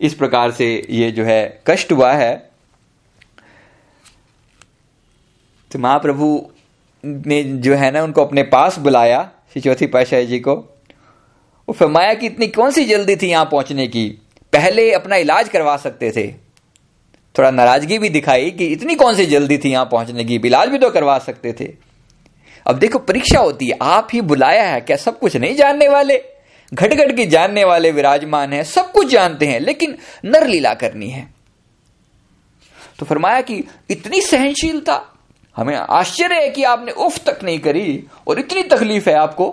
इस 0.01 0.15
प्रकार 0.15 0.51
से 0.51 0.69
ये 0.91 1.11
जो 1.11 1.25
है 1.25 1.63
कष्ट 1.67 1.93
हुआ 1.93 2.13
है 2.13 2.51
तो 5.77 5.81
महाप्रभु 5.81 6.51
ने 7.05 7.43
जो 7.43 7.75
है 7.75 7.91
ना 7.91 8.03
उनको 8.03 8.25
अपने 8.25 8.43
पास 8.43 8.79
बुलाया, 8.79 9.31
श्री 9.53 9.63
चौथी 9.63 9.87
पाशाह 9.87 10.21
जी 10.21 10.39
को। 10.39 10.55
वो 11.69 11.73
फरमाया 11.73 12.15
कि 12.15 12.27
इतनी 12.27 12.47
कौन 12.47 12.71
सी 12.71 12.85
जल्दी 12.85 13.17
थी 13.17 13.27
यहाँ 13.27 13.45
पहुँचने 13.45 13.87
की? 13.87 14.09
पहले 14.53 14.93
अपना 14.93 15.17
इलाज 15.17 15.49
करवा 15.49 15.77
सकते 15.77 16.11
थे। 16.11 16.33
थोड़ा 17.39 17.51
नाराज़गी 17.51 17.99
भी 17.99 18.09
दिखाई 18.09 18.51
कि 18.51 18.67
इतनी 18.67 18.95
कौन 18.95 19.15
सी 19.15 19.27
जल्दी 19.27 19.59
थी 19.59 19.71
यहाँ 19.71 19.85
पहुँचने 19.85 20.25
की? 20.25 20.37
इलाज 20.37 20.69
भी 20.69 20.79
तो 20.79 20.91
करवा 20.91 21.19
सकते 21.19 21.53
थे। 21.61 21.75
अब 22.67 22.79
देखो, 22.79 22.99
परीक्षा 22.99 23.41
होती 23.41 23.67
है, 23.67 23.79
आप 23.83 24.09
ही 24.13 24.21
बुलाया 24.21 24.65
है 24.65 24.81
क्या? 24.81 24.97
सब 24.97 25.19
कुछ 25.19 25.37
नहीं 25.37 25.57
जानने 25.57 25.89
वाले? 25.89 26.25
घट 26.75 26.95
घट 26.95 27.17
के 27.17 27.27
जानने 27.27 27.65
वाले 27.65 27.93
विराजमान 27.93 28.53
है, 28.53 28.65
सब 28.65 28.93
कुछ 28.93 29.09
जानते 29.09 29.47
हैं, 29.47 29.61
लेकिन 29.61 29.99
नर 30.25 30.47
लीला 30.47 30.75
करनी 30.75 31.11
है। 31.11 31.29
तो 32.99 33.07
फरमाया 33.07 33.41
कि 33.41 33.65
इतनी 33.91 34.21
सहनशीलता 34.21 35.13
हमें 35.57 35.75
आश्चर्य 35.77 36.41
है 36.41 36.51
कि 36.51 36.63
आपने 36.65 36.93
उफ 36.93 37.19
तक 37.27 37.39
नहीं 37.45 37.59
करी 37.59 38.03
और 38.29 38.39
इतनी 38.39 38.63
तकलीफ़ 38.63 39.09
है 39.11 39.15
आपको। 39.17 39.49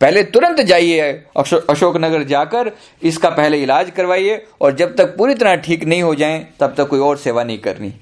पहले 0.00 0.22
तुरंत 0.24 0.60
जाइए 0.60 1.10
अशोकनगर 1.36 2.22
जाकर 2.24 2.70
इसका 3.02 3.30
पहले 3.30 3.62
इलाज 3.62 3.90
करवाइए 3.90 4.44
और 4.60 4.74
जब 4.76 4.94
तक 4.96 5.16
पूरी 5.16 5.34
तरह 5.34 5.54
ठीक 5.56 5.84
नहीं 5.84 6.02
हो 6.02 6.14
जाए, 6.14 6.46
तब 6.60 6.74
तक 6.76 6.88
कोई 6.88 7.00
और 7.00 7.16
सेवा 7.16 7.44
नहीं 7.44 7.58
करनी। 7.58 7.92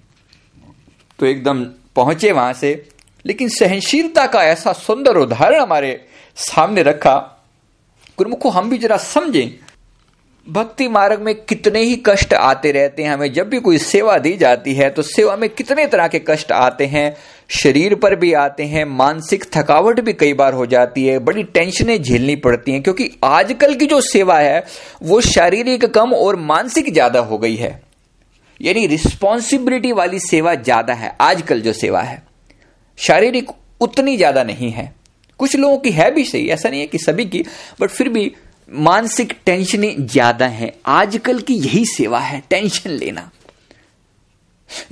तो 1.18 1.26
एकदम 1.26 1.64
पहुँचे 1.96 2.32
वहाँ 2.32 2.52
से, 2.52 2.88
लेकिन 3.25 3.48
सहनशीलता 3.48 4.26
का 4.26 4.42
ऐसा 4.44 4.72
सुंदर 4.72 5.16
उदाहरण 5.16 5.60
हमारे 5.60 6.00
सामने 6.36 6.82
रखा। 6.82 7.16
गुरुमुखो, 8.18 8.48
हम 8.48 8.70
भी 8.70 8.78
जरा 8.78 8.96
समझें 8.96 9.48
भक्ति 10.46 10.86
मार्ग 10.88 11.20
में 11.20 11.34
कितने 11.36 11.80
ही 11.80 11.96
कष्ट 12.06 12.34
आते 12.34 12.70
रहते 12.72 13.02
हैं, 13.02 13.10
हमें 13.10 13.32
जब 13.32 13.48
भी 13.48 13.58
कोई 13.60 13.78
सेवा 13.78 14.16
दी 14.18 14.36
जाती 14.36 14.74
है 14.74 14.88
तो 14.90 15.02
सेवा 15.02 15.36
में 15.36 15.48
कितने 15.50 15.86
तरह 15.86 16.08
के 16.08 16.18
कष्ट 16.28 16.52
आते 16.52 16.86
हैं। 16.86 17.16
शरीर 17.52 17.94
पर 17.94 18.14
भी 18.16 18.32
आते 18.34 18.64
हैं, 18.64 18.84
मानसिक 18.86 19.44
थकावट 19.56 20.00
भी 20.00 20.12
कई 20.12 20.32
बार 20.32 20.52
हो 20.52 20.66
जाती 20.66 21.06
है, 21.06 21.18
बड़ी 21.18 21.42
टेंशनें 21.44 22.02
झेलनी 22.02 22.36
पड़ती 22.36 22.72
हैं, 22.72 22.82
क्योंकि 22.82 23.10
आजकल 23.24 23.74
की 23.74 23.86
जो 23.86 24.00
सेवा 24.02 24.38
है, 24.38 24.64
वो 25.02 25.20
शारीरिक 25.22 25.84
कम 25.86 26.14
और 26.14 26.36
मानसिक 26.36 26.92
ज़्यादा 26.92 27.20
हो 27.20 27.38
गई 27.38 27.56
है। 27.56 27.80
यानी 28.60 28.86
रिस्पॉन्सिबिलिटी 28.86 29.92
वाली 29.92 30.18
सेवा 30.20 30.54
ज़्यादा 30.54 30.94
है, 30.94 31.14
आजकल 31.20 31.60
जो 31.60 31.72
सेवा 31.74 32.02
है। 32.02 32.22
शारीरिक 32.98 33.50
उतनी 33.80 34.16
ज़्यादा 34.16 34.42
नहीं 34.44 34.70
है। 34.70 34.92
कुछ 35.40 35.56
लोगों 35.56 35.78
की 35.78 35.90
है 35.90 36.10
भी 36.10 36.24
सही, 36.24 36.48
ऐसा 36.48 36.68
नहीं 36.68 36.80
है 36.80 36.86
कि 36.86 36.98
सभी 36.98 37.24
की, 37.24 37.44
बट 37.80 37.90
फिर 37.90 38.08
भी 38.08 38.32
मानसिक 38.68 39.32
टेंशन 39.46 39.85
ज़्यादा 40.02 40.46
है। 40.46 40.73
आजकल 40.87 41.40
की 41.40 41.54
यही 41.54 41.85
सेवा 41.87 42.18
है, 42.18 42.42
टेंशन 42.50 42.90
लेना। 42.90 43.30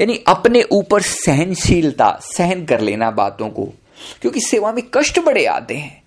यानी 0.01 0.19
अपने 0.29 0.63
ऊपर 0.63 1.03
सहनशीलता, 1.03 2.11
सहन 2.23 2.65
कर 2.65 2.81
लेना 2.81 3.11
बातों 3.11 3.49
को, 3.49 3.65
क्योंकि 4.23 4.41
सेवा 4.41 4.73
में 4.73 4.83
कष्ट 4.95 5.19
बड़े 5.19 5.45
आते 5.47 5.75
हैं। 5.75 6.03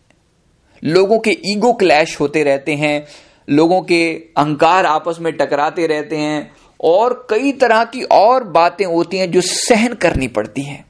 लोगों 0.83 1.19
के 1.19 1.37
ईगो 1.45 1.73
क्लैश 1.73 2.19
होते 2.19 2.43
रहते 2.43 2.75
हैं, 2.75 3.07
लोगों 3.49 3.81
के 3.81 4.13
अहंकार 4.37 4.85
आपस 4.85 5.17
में 5.21 5.33
टकराते 5.33 5.87
रहते 5.87 6.17
हैं, 6.17 6.51
और 6.79 7.27
कई 7.29 7.51
तरह 7.51 7.83
की 7.83 8.03
और 8.03 8.43
बातें 8.43 8.85
होती 8.85 9.17
हैं 9.17 9.31
जो 9.31 9.41
सहन 9.41 9.93
करनी 9.93 10.27
पड़ती 10.27 10.61
हैं। 10.61 10.85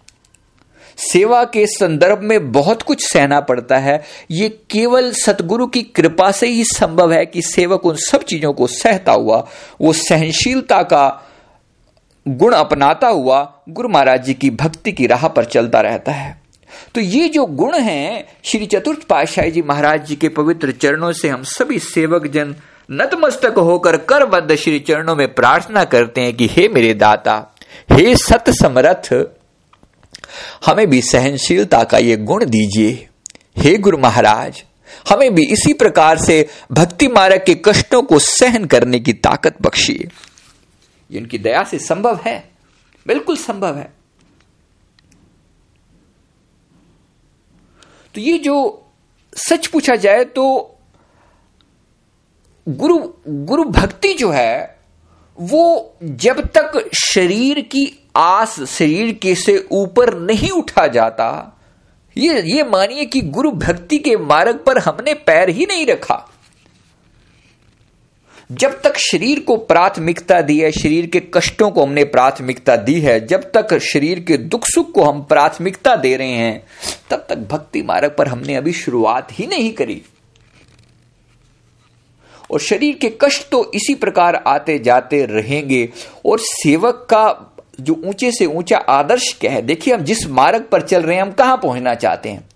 सेवा 0.98 1.44
के 1.44 1.66
संदर्भ 1.68 2.22
में 2.22 2.52
बहुत 2.52 2.82
कुछ 2.82 3.04
सहना 3.04 3.40
पड़ता 3.40 3.78
है। 3.78 4.04
ये 4.32 4.50
केवल 4.70 5.12
सतगुरु 5.12 5.68
की 5.68 5.82
कृपा 5.82 6.32
से 6.32 6.48
ही 6.48 6.64
संभव 6.64 7.12
है 7.14 7.26
कि 7.26 7.42
सेवक 7.42 7.86
उन 7.86 7.96
सब 7.96 8.24
चीज़ों 8.24 8.54
को 8.54 8.68
सहता 8.68 9.12
हुआ, 9.12 9.46
वो 9.82 9.94
सहनशीलता 9.94 10.82
का 10.84 11.24
गुण 12.26 12.54
अपनाता 12.54 13.08
हुआ 13.08 13.42
गुरु 13.70 13.90
महाराज 13.90 14.26
जी 14.26 14.34
की 14.34 14.50
भक्ति 14.50 14.92
की 14.92 15.08
राह 15.08 15.28
पर 15.28 15.46
चलता 15.46 15.82
रहता 15.82 16.12
है। 16.12 16.36
तो 16.96 17.02
ये 17.02 17.28
जो 17.30 17.46
गुण 17.46 17.78
हैं, 17.78 18.26
श्री 18.44 18.66
चतुर्थ 18.66 19.04
पातशाही 19.04 19.52
जी 19.52 19.62
महाराज 19.62 20.06
जी 20.06 20.16
के 20.16 20.30
पवित्र 20.30 20.72
चरणों 20.72 21.12
से 21.12 21.30
हम 21.30 21.44
सभी 21.44 21.80
सेवक 21.80 22.28
जन 22.28 22.56
नतमस्तक 22.92 23.58
होकर 23.58 23.98
करबद्ध 23.98 24.56
श्री 24.56 24.80
चरणों 24.80 25.16
में 25.16 25.34
प्रार्थना 25.34 25.84
करते 25.84 26.22
हैं 26.22 26.34
कि 26.34 26.48
हे 26.48 26.68
मेरे 26.68 26.94
दाता, 26.94 27.44
हे 27.92 28.16
सत 28.16 28.50
समरथ 28.50 29.14
हमें 30.66 30.88
भी 30.88 31.02
सहनशीलता 31.02 31.84
का 31.84 31.98
ये 31.98 32.16
गुण 32.18 32.46
दीजिए। 32.46 33.08
हे 33.58 33.76
गुरु 33.78 33.98
महाराज, 33.98 34.64
हमें 35.10 35.34
भी 35.36 35.46
इसी 35.46 35.74
प्रकार 35.74 36.18
से 36.18 36.48
भक्ति 36.72 37.08
मार्ग 37.08 37.44
के 37.46 37.56
कष्टों 37.66 38.02
को 38.02 38.20
सहन 38.20 38.66
करने 38.66 39.00
की 39.00 39.14
ताकत 39.14 39.62
बख्शिए। 39.62 40.08
उनकी 41.10 41.38
दया 41.38 41.64
से 41.64 41.80
संभव 41.80 42.20
है। 42.26 42.38
बिल्कुल 43.06 43.38
संभव 43.38 43.78
है। 43.78 43.92
तो 48.16 48.22
ये 48.22 48.38
जो 48.38 48.86
सच 49.34 49.68
पूछा 49.68 49.96
जाए 49.96 50.24
तो 50.26 50.44
गुरु 52.68 52.98
गुरु 53.28 53.64
भक्ति 53.64 54.14
जो 54.14 54.30
है, 54.32 54.78
वो 55.38 55.96
जब 56.04 56.40
तक 56.48 56.90
शरीर 57.04 57.60
की 57.62 57.86
आस 58.18 58.60
शरीर 58.70 59.12
के 59.14 59.36
से 59.36 59.58
ऊपर 59.72 60.14
नहीं 60.20 60.50
उठा 60.52 60.88
जाता। 60.88 61.54
ये 62.16 62.42
ये 62.48 62.64
मानिए 62.64 63.06
कि 63.06 63.22
गुरु 63.22 63.52
भक्ति 63.52 63.98
के 63.98 64.16
मार्ग 64.18 64.64
पर 64.66 64.78
हमने 64.78 65.14
पैर 65.14 65.50
ही 65.50 65.66
नहीं 65.66 65.86
रखा। 65.86 66.26
जब 68.52 68.80
तक 68.82 68.98
शरीर 68.98 69.40
को 69.40 69.56
प्राथमिकता 69.58 70.42
दी 70.42 70.58
है, 70.60 70.72
शरीर 70.72 71.06
के 71.06 71.20
कष्टों 71.34 71.70
को 71.72 71.84
हमने 71.84 72.04
प्राथमिकता 72.04 72.76
दी 72.76 73.00
है, 73.00 73.26
जब 73.28 73.52
तक 73.52 73.78
शरीर 73.78 74.20
के 74.20 74.38
दुख 74.38 74.66
सुख 74.66 74.92
को 74.92 75.04
हम 75.04 75.22
प्राथमिकता 75.24 75.96
दे 75.96 76.16
रहे 76.18 76.32
हैं, 76.32 76.64
तब 77.10 77.26
तक 77.30 77.38
भक्ति 77.52 77.82
मार्ग 77.82 78.16
पर 78.18 78.28
हमने 78.28 78.56
अभी 78.56 78.74
शुरुआत 78.74 79.28
ही 79.32 79.48
नहीं 79.48 79.72
करी। 79.74 80.02
और 82.52 82.60
शरीर 82.60 82.96
के 82.96 83.10
कष्ट 83.22 83.50
तो 83.52 83.72
इसी 83.76 83.96
प्रकार 83.96 84.36
आते 84.36 84.80
जाते 84.80 85.26
रहेंगे, 85.26 85.90
और 86.26 86.40
सेवक 86.40 87.08
का 87.10 87.47
जो 87.80 87.94
ऊँचे 88.06 88.32
से 88.32 88.46
ऊँचा 88.46 88.78
आदर्श 88.78 89.38
क्या 89.42 89.52
है 89.52 89.62
देखिए 89.62 89.94
हम 89.94 90.02
जिस 90.02 90.28
मार्ग 90.28 90.66
पर 90.72 90.82
चल 90.82 91.02
रहे 91.02 91.16
हैं, 91.16 91.22
हम 91.22 91.32
कहाँ 91.32 91.58
पहुँचना 91.58 91.94
चाहते 91.96 92.30
हैं? 92.30 92.50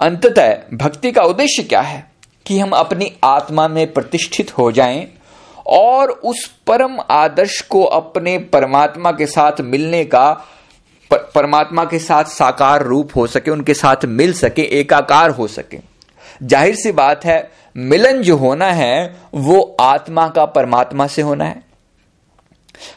अंततः 0.00 0.76
भक्ति 0.76 1.12
का 1.12 1.22
उद्देश्य 1.22 1.62
क्या 1.62 1.80
है? 1.80 2.06
कि 2.46 2.58
हम 2.58 2.70
अपनी 2.70 3.12
आत्मा 3.24 3.68
में 3.68 3.92
प्रतिष्ठित 3.92 4.58
हो 4.58 4.72
जाएँ 4.72 5.08
और 5.66 6.10
उस 6.10 6.46
परम 6.66 6.98
आदर्श 7.10 7.60
को 7.60 7.82
अपने 7.82 8.38
परमात्मा 8.38 9.12
के 9.12 9.26
साथ 9.26 9.60
मिलने 9.60 10.04
का 10.04 10.46
परमात्मा 11.10 11.84
के 11.84 11.98
साथ 11.98 12.24
साकार 12.24 12.82
रूप 12.82 13.10
हो 13.16 13.26
सके, 13.26 13.50
उनके 13.50 13.74
साथ 13.74 14.04
मिल 14.04 14.32
सके, 14.32 14.62
एकाकार 14.62 15.30
हो 15.30 15.46
सके। 15.48 15.78
ज़ाहिर 16.42 16.74
सी 16.74 16.92
बात 16.92 17.24
है, 17.24 17.52
मिलन 17.76 18.22
जो 18.22 18.36
होना 18.36 18.66
है, 18.66 19.16
वो 19.34 19.76
आत्मा 19.80 20.28
का 20.28 20.44
परमात्मा 20.44 21.06
से 21.06 21.22
होना 21.22 21.44
है। 21.44 21.65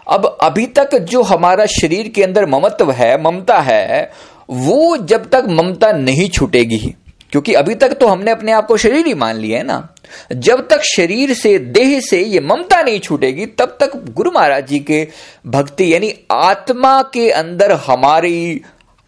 अब 0.08 0.38
अभी 0.42 0.66
तक 0.66 0.96
जो 0.96 1.22
हमारा 1.22 1.66
शरीर 1.66 2.08
के 2.08 2.24
अंदर 2.24 2.46
ममत्व 2.46 2.92
है, 2.92 3.22
ममता 3.24 3.60
है, 3.60 4.12
वो 4.50 4.98
जब 4.98 5.30
तक 5.30 5.44
ममता 5.50 5.92
नहीं 5.92 6.30
छूटेगी 6.30 6.96
क्योंकि 7.32 7.54
अभी 7.54 7.76
तक 7.76 7.94
तो 7.94 8.08
हमने 8.08 8.32
अपने 8.32 8.52
आप 8.52 8.66
को 8.66 8.78
शरीर 8.78 9.08
ही 9.08 9.14
मान 9.14 9.36
लिया 9.36 9.58
है 9.58 9.64
ना। 9.64 9.96
जब 10.34 10.68
तक 10.68 10.82
शरीर 10.82 11.34
से, 11.34 11.60
देह 11.60 12.00
से 12.00 12.22
ये 12.24 12.40
ममता 12.40 12.82
नहीं 12.82 13.00
छूटेगी, 13.00 13.46
तब 13.46 13.78
तक 13.80 13.92
गुरु 13.96 14.32
महाराज 14.32 14.68
जी 14.68 14.80
के 14.80 15.08
भक्ति, 15.48 15.94
यानी 15.94 16.14
आत्मा 16.32 17.02
के 17.02 17.30
अंदर 17.30 17.72
हमारी, 17.72 18.62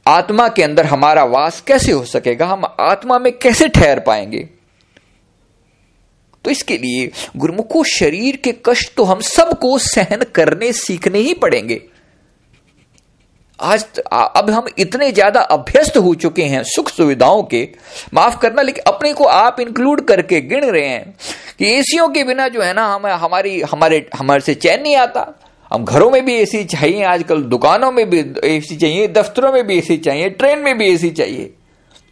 आत्मा 0.08 0.48
के 0.48 0.64
अंदर 0.64 0.86
हमारा 0.86 1.24
वास 1.24 1.62
कैसे 1.62 1.92
हो 1.92 2.04
सकेगा? 2.06 2.46
हम 2.46 2.62
आत्मा 2.80 3.20
में 3.20 3.38
कैसे 3.38 3.68
ठहर 3.68 4.00
पाएँगे? 4.00 4.50
तो 6.46 6.52
इसके 6.52 6.78
लिए 6.78 7.10
गुरुमुखो 7.38 7.84
शरीर 7.90 8.36
के 8.36 8.54
कष्ट 8.66 8.96
तो 8.98 9.04
हम 9.04 9.20
सबको 9.22 9.78
सहन 9.80 10.26
करने, 10.36 10.72
सीखने 10.74 11.20
ही 11.20 11.34
पड़ेंगे। 11.36 11.82
आज 13.60 14.00
अब 14.12 14.50
हम 14.50 14.68
इतने 14.80 15.12
ज़्यादा 15.12 15.42
अभ्यस्त 15.52 15.98
हो 15.98 16.14
चुके 16.16 16.44
हैं 16.44 16.64
सुख 16.66 16.90
सुविधाओं 16.90 17.44
के। 17.44 17.68
माफ़ 18.14 18.38
करना, 18.40 18.62
लेकिन 18.62 18.84
अपने 18.88 19.14
को 19.14 19.26
आप 19.26 19.60
इंक्लूड 19.60 20.02
करके 20.06 20.42
गिन 20.42 20.64
रहे 20.64 20.88
हैं 20.88 21.16
कि 21.60 21.66
एसियों 21.70 22.08
के 22.10 22.24
बिना 22.24 22.48
जो 22.48 22.62
है 22.62 22.74
ना, 22.74 22.86
हम 22.86 23.06
हमारी 23.08 23.60
हमारे 23.62 24.06
हमारे 24.16 24.42
से 24.42 24.56
चैन 24.56 24.82
नहीं 24.82 24.96
आता। 24.96 25.34
हम 25.72 25.86
घरों 25.86 26.10
में 26.12 26.24
भी 26.26 26.36
एसी 26.36 26.64
चाहिए, 26.66 27.04
आजकल 27.04 27.42
दुकानों 27.44 27.92
में 27.92 28.10
भी 28.10 28.20
एसी 28.46 28.76
चाहिए, 28.76 29.08
दफ्तरों 29.10 29.52
में 29.54 29.66
भी 29.68 29.78
एसी 29.78 29.98
चाहिए, 30.00 30.30
ट्रेन 30.32 30.60
में 30.60 30.78
भी 30.78 30.88
एसी 30.88 31.10
चाहिए। 31.12 31.54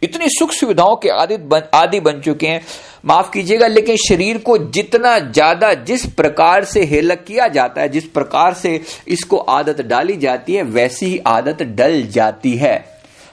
इतनी 0.02 0.28
सुख 0.28 0.52
सुविधाओं 0.52 0.96
के 0.96 1.08
आदि 1.10 1.36
बन 1.36 1.62
आदि 1.74 2.00
बन 2.00 2.20
चुके 2.20 2.46
हैं। 2.46 2.60
माफ़ 3.04 3.30
कीजिएगा, 3.32 3.66
लेकिन 3.66 3.96
शरीर 3.98 4.38
को 4.38 4.56
जितना 4.58 5.18
ज़्यादा 5.20 5.72
जिस 5.74 6.04
प्रकार 6.06 6.64
से 6.64 6.84
हेलक 6.84 7.24
किया 7.26 7.48
जाता 7.48 7.80
है, 7.80 7.88
जिस 7.88 8.04
प्रकार 8.06 8.54
से 8.54 8.80
इसको 9.08 9.36
आदत 9.38 9.80
डाली 9.82 10.16
जाती 10.18 10.54
है, 10.54 10.62
वैसी 10.62 11.06
ही 11.06 11.18
आदत 11.26 11.62
डल 11.62 12.02
जाती 12.08 12.56
है। 12.56 12.78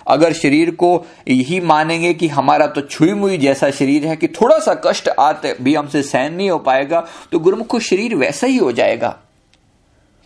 अगर 0.07 0.33
शरीर 0.33 0.69
को 0.71 1.05
यही 1.27 1.59
मानेंगे 1.61 2.13
कि 2.13 2.27
हमारा 2.29 2.67
तो 2.67 2.81
छुई 2.83 3.13
मुई 3.13 3.37
जैसा 3.37 3.69
शरीर 3.71 4.05
है 4.05 4.15
कि 4.15 4.27
थोड़ा 4.31 4.57
सा 4.59 4.73
कष्ट 4.85 5.09
आते 5.09 5.55
भी 5.61 5.73
हमसे 5.75 6.01
सहन 6.03 6.33
नहीं 6.33 6.49
हो 6.49 6.57
पाएगा 6.59 7.05
तो 7.31 7.39
गुरुमुख 7.39 7.79
शरीर 7.81 8.15
वैसा 8.15 8.47
ही 8.47 8.57
हो 8.57 8.71
जाएगा। 8.71 9.15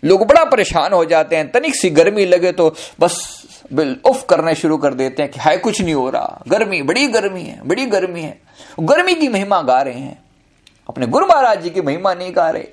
लोग 0.03 0.25
बड़ा 0.27 0.43
परेशान 0.45 0.93
हो 0.93 1.03
जाते 1.05 1.36
हैं, 1.36 1.51
तनिक 1.51 1.75
सी 1.75 1.89
गर्मी 1.91 2.25
लगे 2.25 2.51
तो 2.51 2.69
बस 3.00 3.17
बिल 3.74 3.98
उफ 4.06 4.25
करने 4.30 4.56
शुरू 4.56 4.77
कर 4.77 4.94
देते 4.94 5.24
हैं 5.24 5.32
कि 5.32 5.39
हाय, 5.39 5.58
कुछ 5.58 5.82
नहीं 5.82 5.94
हो 5.94 6.10
रहा। 6.10 6.44
गर्मी, 6.48 6.82
बड़ी 6.82 7.08
गर्मी 7.08 7.44
है, 7.44 7.62
बड़ी 7.68 7.86
गर्मी 7.86 8.22
है। 8.22 8.41
गर्मी 8.80 9.15
की 9.15 9.27
महिमा 9.27 9.62
गा 9.62 9.82
रहे 9.82 10.00
हैं। 10.00 10.24
अपने 10.89 11.08
गुरु 11.08 11.25
महाराज 11.25 11.62
जी 11.62 11.70
की 11.70 11.82
महिमा 11.82 12.13
नहीं 12.13 12.36
गा 12.36 12.50
रहे। 12.50 12.68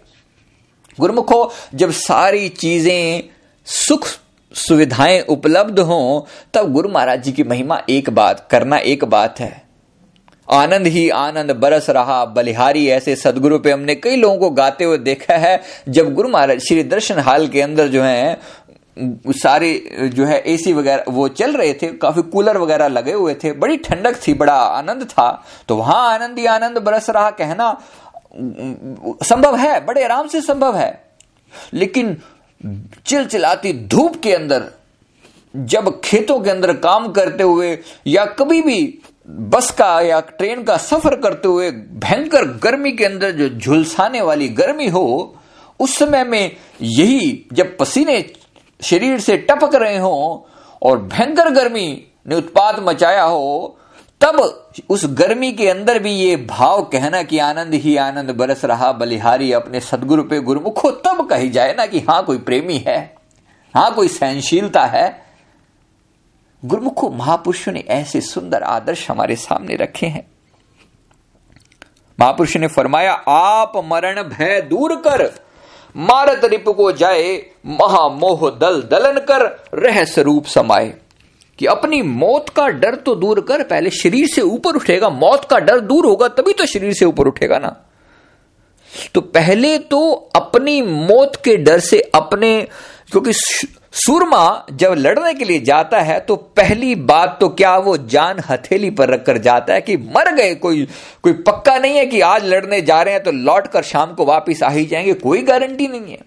गुरुमुखो, 1.00 1.52
जब 1.74 1.90
सारी 1.90 2.48
चीज़ें 2.48 3.22
सुख 3.66 4.08
सुविधाएँ 4.52 5.20
उपलब्ध 5.20 5.78
हों, 5.78 6.22
तब 6.54 6.72
गुरु 6.72 6.88
महाराज 6.88 7.22
जी 7.22 7.32
की 7.32 7.44
महिमा 7.44 7.82
एक 7.90 8.10
बात, 8.10 8.48
करना 8.50 8.76
एक 8.76 9.04
बात 9.04 9.40
है। 9.40 9.68
आनंद 10.50 10.86
ही 10.86 11.08
आनंद, 11.08 11.50
बरस 11.50 11.90
रहा, 11.90 12.24
बलिहारी 12.24 12.88
ऐसे 12.88 13.16
सदगुरु 13.16 13.58
पे 13.58 13.72
हमने 13.72 13.94
कई 13.94 14.16
लोगों 14.16 14.38
को 14.38 14.50
गाते 14.50 14.84
हुए 14.84 14.98
देखा 14.98 15.34
है। 15.34 15.62
जब 15.88 16.14
गुरु 16.14 16.28
महाराज, 16.28 16.60
श्री 16.60 16.82
दर्शन 16.82 17.18
हाल 17.18 17.48
के 17.48 17.62
अंदर 17.62 17.88
जो 17.88 18.02
है 18.02 18.40
सारे, 19.36 19.72
जो 20.14 20.24
है 20.24 20.38
एसी 20.46 20.72
वगैरह, 20.72 21.04
वो 21.08 21.28
चल 21.28 21.56
रहे 21.56 21.74
थे, 21.74 21.86
काफ़ी 21.86 22.22
कूलर 22.22 22.58
वगैरह 22.58 22.88
लगे 22.88 23.12
हुए 23.12 23.34
थे, 23.34 23.52
बड़ी 23.52 23.76
ठंडक 23.76 24.16
थी, 24.28 24.34
बड़ा 24.34 24.54
आनंद 24.54 25.04
था। 25.04 25.44
तो 25.68 25.76
वहाँ 25.76 26.14
आनंद 26.14 26.38
ही 26.38 26.46
आनंद 26.46 26.78
बरस 26.78 27.10
रहा, 27.10 27.30
कहना, 27.30 27.80
संभव 29.24 29.56
है, 29.56 29.84
बड़े 29.86 30.04
आराम 30.04 30.28
से 30.28 30.40
संभव 30.40 30.76
है। 30.76 31.04
लेकिन 31.72 32.16
चिलचिलाती 33.06 33.72
धूप 33.72 34.20
के 34.22 34.32
अंदर, 34.34 34.64
जब 35.56 36.00
खेतों 36.00 36.40
के 36.40 36.50
अंदर 36.50 36.72
काम 36.72 37.08
करते 37.08 37.42
हुए, 37.42 37.78
या 38.06 38.24
कभी 38.24 38.62
भी 38.62 38.98
बस 39.28 39.70
का 39.70 40.00
या 40.00 40.20
ट्रेन 40.20 40.62
का 40.62 40.76
सफ़र 40.76 41.16
करते 41.16 41.48
हुए, 41.48 41.70
भयंकर 41.70 42.44
गर्मी 42.44 42.92
के 42.92 43.04
अंदर 43.04 43.30
जो 43.30 43.48
झुलसाने 43.48 44.20
वाली 44.20 44.48
गर्मी 44.48 44.88
हो, 44.88 45.34
उस 45.80 45.98
समय 45.98 46.24
में 46.24 46.56
यही, 46.82 47.46
जब 47.52 47.76
पसीने 47.76 48.20
शरीर 48.80 49.20
से 49.20 49.36
टपक 49.48 49.74
रहे 49.74 49.96
हो 49.96 50.48
और 50.82 50.98
भयंकर 51.02 51.50
गर्मी 51.50 51.86
ने 52.26 52.34
उत्पाद 52.34 52.78
मचाया 52.78 53.22
हो, 53.22 53.78
तब 54.20 54.38
उस 54.90 55.04
गर्मी 55.08 55.52
के 55.52 55.68
अंदर 55.68 55.98
भी 55.98 56.10
ये 56.10 56.36
भाव 56.38 56.82
कहना 56.82 57.22
कि 57.22 57.38
आनंद 57.38 57.74
ही 57.74 57.96
आनंद 57.96 58.30
बरस 58.30 58.64
रहा, 58.64 58.90
बलिहारी 58.92 59.52
अपने 59.52 59.80
सदगुरु 59.80 60.22
पे 60.22 60.40
गुरुमुखो 60.40 60.90
तब 60.90 61.26
कही 61.30 61.48
जाए 61.50 61.74
ना 61.74 61.86
कि 61.86 62.00
हाँ 62.00 62.22
कोई 62.24 62.38
प्रेमी 62.38 62.78
है, 62.78 62.98
हाँ 63.74 63.94
कोई 63.94 64.08
सहनशीलता 64.08 64.84
है। 64.86 65.06
गुरुमुखो 66.62 67.10
महापुरुषों 67.10 67.72
ने 67.72 67.84
ऐसे 67.88 68.20
सुंदर 68.20 68.62
आदर्श 68.62 69.10
हमारे 69.10 69.36
सामने 69.36 69.76
रखे 69.76 70.06
हैं। 70.06 70.26
महापुरुष 72.18 72.56
ने 72.56 72.66
फरमाया, 72.66 73.12
आप 73.12 73.72
मरण 73.84 74.22
भय 74.22 74.60
दूर 74.60 74.96
कर 74.96 75.26
मारत 75.94 76.44
रिप 76.44 76.68
को 76.68 76.90
जाए, 76.92 77.36
महामोह 77.66 78.48
दल 78.50 78.80
दलन 78.82 79.18
कर 79.20 79.44
रहस्य 79.74 80.22
रूप 80.22 80.46
समाये 80.46 80.94
कि 81.58 81.66
अपनी 81.66 82.00
मौत 82.02 82.48
का 82.48 82.66
डर 82.68 82.94
तो 82.94 83.14
दूर 83.14 83.40
कर, 83.40 83.62
पहले 83.62 83.90
शरीर 83.90 84.26
से 84.26 84.40
ऊपर 84.40 84.76
उठेगा, 84.76 85.08
मौत 85.08 85.44
का 85.44 85.58
डर 85.58 85.80
दूर 85.80 86.06
होगा, 86.06 86.28
तभी 86.28 86.52
तो 86.52 86.66
शरीर 86.66 86.92
से 86.92 87.04
ऊपर 87.04 87.26
उठेगा 87.26 87.58
ना। 87.58 87.76
तो 89.14 89.20
पहले 89.20 89.76
तो 89.78 90.10
अपनी 90.36 90.80
मौत 90.82 91.36
के 91.44 91.56
डर 91.56 91.80
से 91.80 92.00
अपने, 92.14 92.60
क्योंकि 93.10 93.32
सूरमा 93.92 94.66
जब 94.72 94.94
लड़ने 94.98 95.32
के 95.34 95.44
लिए 95.44 95.60
जाता 95.60 96.00
है 96.00 96.18
तो 96.20 96.36
पहली 96.36 96.94
बात 96.94 97.36
तो 97.40 97.48
क्या 97.48 97.76
वो 97.76 97.96
जान 97.96 98.42
हथेली 98.48 98.90
पर 98.90 99.08
रखकर 99.08 99.38
जाता 99.38 99.74
है 99.74 99.80
कि 99.80 99.96
मर 99.96 100.34
गए, 100.34 100.54
कोई 100.54 100.86
कोई 101.22 101.32
पक्का 101.32 101.76
नहीं 101.78 101.96
है 101.96 102.04
कि 102.06 102.20
आज 102.20 102.44
लड़ने 102.44 102.80
जा 102.80 103.00
रहे 103.02 103.14
हैं 103.14 103.22
तो 103.22 103.32
लौट 103.32 103.66
कर 103.66 103.82
शाम 103.82 104.14
को 104.14 104.24
वापिस 104.24 104.62
आ 104.62 104.68
ही 104.70 104.84
जाएँगे, 104.86 105.14
कोई 105.14 105.42
गारंटी 105.42 105.86
नहीं 105.86 106.12
है। 106.12 106.18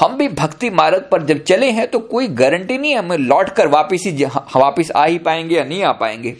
हम 0.00 0.16
भी 0.16 0.28
भक्ति 0.28 0.70
मार्ग 0.70 1.08
पर 1.12 1.22
जब 1.22 1.42
चले 1.44 1.70
हैं 1.70 1.86
तो 1.88 1.98
कोई 1.98 2.28
गारंटी 2.28 2.78
नहीं 2.78 2.92
है, 2.92 2.98
हमें 2.98 3.16
लौट 3.18 3.50
कर 3.50 3.68
वापिस 3.68 4.06
ही, 4.06 4.24
वापिस 4.24 4.90
आ 4.90 5.04
ही 5.04 5.18
पाएँगे 5.18 5.56
या 5.56 5.64
नहीं 5.64 5.82
आ 5.84 5.92
पाएँगे। 5.92 6.30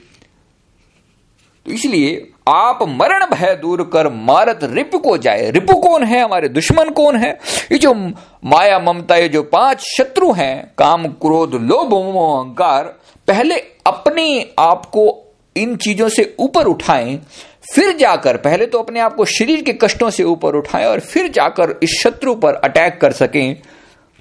तो 1.67 1.73
इसलिए 1.73 2.30
आप 2.47 2.79
मरण 2.83 3.25
भय 3.27 3.55
दूर 3.57 3.83
कर 3.93 4.09
मारत 4.09 4.61
रिप 4.63 4.95
को 4.95 5.17
जाए। 5.19 5.51
रिपु 5.51 5.75
कौन 5.75 6.05
है? 6.05 6.23
हमारे 6.23 6.49
दुश्मन 6.49 6.91
कौन 6.91 7.17
है? 7.17 7.39
ये 7.73 7.79
जो 7.79 7.95
माया 8.45 8.79
ममता, 8.79 9.17
ये 9.17 9.29
जो 9.29 9.43
पाँच 9.43 9.81
शत्रु 9.81 10.33
हैं, 10.33 10.73
काम, 10.79 11.07
क्रोध, 11.07 11.55
लोभ 11.55 11.95
अहंकार, 11.95 12.85
पहले 13.29 13.55
अपने 13.87 14.51
आप 14.59 14.87
को 14.87 15.35
इन 15.57 15.77
चीज़ों 15.77 16.09
से 16.09 16.37
ऊपर 16.39 16.67
उठाएँ, 16.67 17.21
फिर 17.75 17.97
जाकर, 17.97 18.37
पहले 18.37 18.67
तो 18.67 18.79
अपने 18.79 19.01
आप 19.01 19.15
को 19.15 19.25
शरीर 19.25 19.63
के 19.63 19.73
कष्टों 19.73 20.11
से 20.11 20.25
ऊपर 20.25 20.55
उठाएँ 20.55 20.87
और 20.87 21.01
फिर 21.01 21.29
जाकर 21.29 21.75
इस 21.83 22.01
शत्रु 22.03 22.35
पर 22.35 22.55
अटैक 22.55 23.01
कर 23.01 23.13
सकें। 23.13 23.57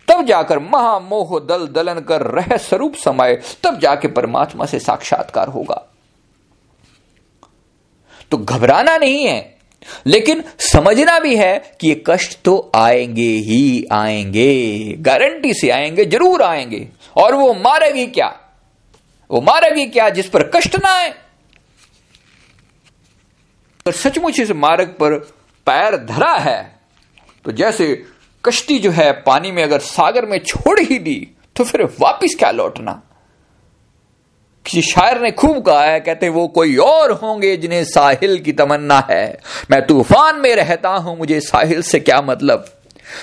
तब 0.08 0.26
जाकर 0.26 0.60
महामोह 0.60 1.40
दल 1.40 1.68
दलन 1.68 2.00
कर 2.00 2.22
रह 2.22 2.58
स्वरूप 2.58 2.96
समय 2.96 3.42
तब 3.64 3.80
जाके 3.80 4.08
परमात्मा 4.08 4.66
से 4.66 4.80
साक्षात्कार 4.80 5.48
होगा। 5.48 5.86
तो 8.32 8.38
घबराना 8.38 8.98
नहीं 8.98 9.26
है। 9.26 9.58
लेकिन 10.06 10.44
समझना 10.60 11.18
भी 11.20 11.36
है 11.36 11.58
कि 11.82 11.88
ये 11.88 12.04
कष्ट 12.08 12.38
तो 12.46 12.72
आएँगे 12.76 13.30
ही 13.42 13.86
आएँगे। 13.92 14.96
गारंटी 15.00 15.54
से 15.54 15.70
आएँगे, 15.70 16.06
ज़रूर 16.06 16.44
आएँगे। 16.44 16.88
और 17.16 17.36
वो 17.36 17.54
मारेगी 17.54 18.06
क्या? 18.08 18.28
वो 19.30 19.42
मारेगी 19.42 19.86
क्या 19.86 20.10
जिस 20.10 20.30
पर 20.30 20.44
कष्ट 20.56 20.76
ना 20.76 20.92
आए? 20.92 21.10
अगर 23.80 23.92
सचमुच 23.92 24.40
इस 24.40 24.52
मार्ग 24.52 24.88
पर 25.00 25.18
पैर 25.68 25.96
धरा 26.06 26.34
है 26.38 26.80
तो 27.46 27.52
जैसे 27.52 28.06
कश्ती 28.44 28.80
जो 28.80 28.92
है 28.92 29.12
पानी 29.22 29.52
में 29.52 29.64
अगर 29.64 29.80
सागर 29.80 30.26
में 30.26 30.38
छोड़ 30.40 30.80
ही 30.80 30.98
दी 31.00 31.16
तो 31.56 31.64
फिर 31.64 31.84
वापिस 32.00 32.36
क्या 32.36 32.52
लौटना? 32.52 33.02
किसी 34.70 34.82
शायर 34.82 35.22
ने 35.22 35.32
खूब 35.32 35.66
कहा 35.66 35.84
है, 35.84 36.00
कहते 36.00 36.30
वो 36.30 36.48
कोई 36.48 36.76
और 36.78 37.12
होंगे 37.12 37.58
जिन्हें 37.58 37.84
साहिल 37.84 38.40
की 38.40 38.52
तमन्ना 38.52 39.08
है। 39.12 39.40
मैं 39.72 39.88
तूफ़ान 39.88 40.40
में 40.40 40.56
रहता 40.56 40.90
हूँ, 40.90 41.18
मुझे 41.18 41.40
साहिल 41.40 41.82
से 41.82 42.00
क्या 42.00 42.22
मतलब? 42.22 42.66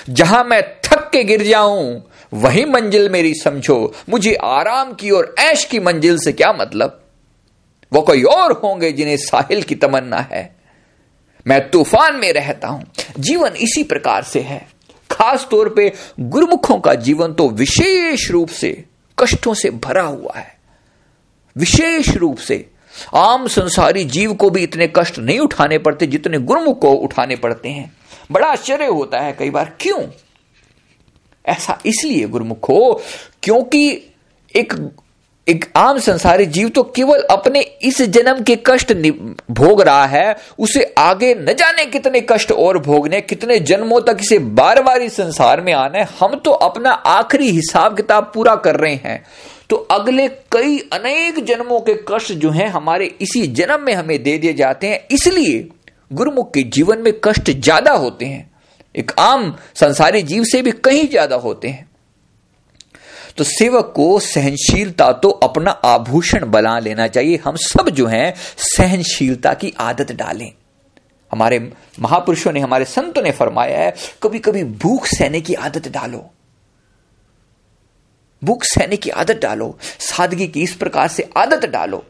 जहाँ 0.09 0.43
मैं 0.43 0.61
थक 0.83 1.09
के 1.13 1.23
गिर 1.23 1.41
जाऊँ, 1.41 2.03
वही 2.33 2.65
मंजिल 2.65 3.09
मेरी 3.09 3.33
समझो। 3.33 3.93
मुझे 4.09 4.33
आराम 4.33 4.93
की 4.93 5.11
और 5.11 5.35
ऐश 5.39 5.65
की 5.65 5.79
मंजिल 5.79 6.17
से 6.17 6.31
क्या 6.31 6.51
मतलब? 6.53 7.01
वो 7.93 8.01
कोई 8.01 8.23
और 8.23 8.51
होंगे 8.51 8.91
जिन्हें 8.91 9.17
साहिल 9.17 9.63
की 9.63 9.75
तमन्ना 9.75 10.17
है। 10.17 10.55
मैं 11.47 11.69
तूफ़ान 11.69 12.15
में 12.15 12.33
रहता 12.33 12.67
हूँ, 12.67 12.83
जीवन 13.19 13.49
इसी 13.49 13.83
प्रकार 13.83 14.23
से 14.23 14.39
है। 14.39 14.67
खास 15.11 15.47
तौर 15.51 15.69
पे 15.69 15.93
गुरुमुखों 16.19 16.79
का 16.79 16.93
जीवन 16.93 17.33
तो 17.33 17.49
विशेष 17.49 18.31
रूप 18.31 18.49
से 18.49 18.85
कष्टों 19.17 19.53
से 19.53 19.69
भरा 19.69 20.03
हुआ 20.03 20.37
है। 20.37 20.56
विशेष 21.57 22.09
रूप 22.09 22.37
से। 22.37 22.65
आम 23.15 23.47
संसारी 23.47 24.03
जीव 24.05 24.33
को 24.33 24.49
भी 24.49 24.63
इतने 24.63 24.91
कष्ट 24.95 25.19
नहीं 25.19 25.39
उठाने 25.39 25.77
पड़ते 25.77 26.07
जितने 26.07 26.37
गुरुमुख 26.39 26.79
को 26.81 26.91
उठाने 26.91 27.35
पड़ते 27.35 27.69
हैं। 27.69 27.91
बड़ा 28.31 28.47
आश्चर्य 28.47 28.85
होता 28.85 29.19
है 29.19 29.33
कई 29.33 29.49
बार, 29.49 29.73
क्यों? 29.79 30.01
ऐसा 31.45 31.77
इसलिए 31.85 32.27
गुरुमुख 32.27 32.69
हो, 32.69 33.01
क्योंकि 33.43 33.89
एक 34.53 34.73
एक 35.47 35.65
आम 35.77 35.97
संसारी 35.99 36.45
जीव 36.45 36.69
तो 36.69 36.81
केवल 36.85 37.21
अपने 37.31 37.59
इस 37.59 38.01
जन्म 38.03 38.41
के 38.43 38.55
कष्ट 38.65 38.91
भोग 39.51 39.81
रहा 39.81 40.05
है, 40.05 40.35
उसे 40.59 40.83
आगे 40.97 41.33
न 41.35 41.53
जाने 41.53 41.85
कितने 41.85 42.21
कष्ट 42.21 42.51
और 42.51 42.77
भोगने, 42.79 43.21
कितने 43.21 43.59
जन्मों 43.59 44.01
तक 44.01 44.17
इसे 44.21 44.39
बार 44.39 44.81
बार 44.83 45.01
इस 45.01 45.15
संसार 45.15 45.61
में 45.61 45.73
आना। 45.73 46.05
हम 46.19 46.35
तो 46.35 46.51
अपना 46.51 46.91
आखिरी 46.91 47.49
हिसाब 47.49 47.95
किताब 47.97 48.31
पूरा 48.33 48.55
कर 48.55 48.75
रहे 48.75 48.95
हैं। 48.95 49.23
तो 49.69 49.75
अगले 49.91 50.27
कई 50.51 50.77
अनेक 50.93 51.43
जन्मों 51.45 51.79
के 51.81 51.93
कष्ट 52.09 52.31
जो 52.33 52.49
हैं 52.51 52.67
हमारे 52.67 53.05
इसी 53.21 53.45
जन्म 53.49 53.81
में 53.81 53.93
हमें 53.93 54.21
दे 54.23 54.37
दिए 54.37 54.53
जाते 54.53 54.87
हैं। 54.87 54.99
इसलिए 55.11 55.67
गुरुमुख 56.11 56.53
के 56.53 56.63
जीवन 56.69 57.01
में 57.01 57.13
कष्ट 57.23 57.49
ज़्यादा 57.51 57.91
होते 57.93 58.25
हैं। 58.25 58.49
एक 58.95 59.11
आम 59.19 59.55
संसारी 59.75 60.21
जीव 60.21 60.43
से 60.43 60.61
भी 60.61 60.71
कहीं 60.73 61.07
ज़्यादा 61.09 61.35
होते 61.37 61.67
हैं। 61.67 61.85
तो 63.37 63.43
सेवक 63.43 63.91
को 63.95 64.19
सहनशीलता 64.19 65.11
तो 65.13 65.29
अपना 65.29 65.71
आभूषण 65.71 66.49
बना 66.51 66.77
लेना 66.79 67.07
चाहिए। 67.07 67.37
हम 67.37 67.55
सब 67.57 67.89
जो 67.89 68.07
हैं, 68.07 68.33
सहनशीलता 68.57 69.53
की 69.53 69.73
आदत 69.79 70.11
डालें। 70.13 70.51
हमारे 71.31 71.59
महापुरुषों 71.99 72.51
ने, 72.51 72.59
हमारे 72.59 72.85
संतों 72.85 73.21
ने 73.21 73.31
फरमाया 73.31 73.79
है 73.79 73.93
कभी 74.23 74.39
कभी 74.39 74.63
भूख 74.63 75.07
सहने 75.07 75.41
की 75.41 75.53
आदत 75.55 75.87
डालो। 75.87 76.29
भूख 78.41 78.63
सहने 78.63 78.97
की 78.97 79.09
आदत 79.09 79.39
डालो, 79.41 79.77
सादगी 79.81 80.47
की 80.47 80.63
इस 80.63 80.73
प्रकार 80.75 81.07
से 81.07 81.29
आदत 81.37 81.65
डालो, 81.65 82.03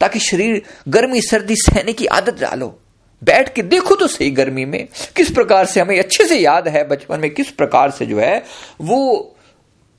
ताकि 0.00 0.18
शरीर 0.20 0.62
गर्मी, 0.88 1.20
सर्दी 1.20 1.56
सहने 1.56 1.92
की 1.92 2.06
आदत 2.06 2.40
डालो। 2.40 2.78
बैठ 3.22 3.52
के 3.54 3.62
देखो 3.62 3.94
तो 3.94 4.06
सही 4.06 4.30
गर्मी 4.30 4.64
में, 4.64 4.86
किस 5.16 5.30
प्रकार 5.30 5.66
से 5.66 5.80
हमें 5.80 5.98
अच्छे 5.98 6.24
से 6.24 6.38
याद 6.38 6.68
है, 6.68 6.86
बचपन 6.88 7.20
में 7.20 7.30
किस 7.30 7.50
प्रकार 7.50 7.90
से 7.90 8.06
जो 8.06 8.18
है, 8.18 8.42
वो 8.80 9.36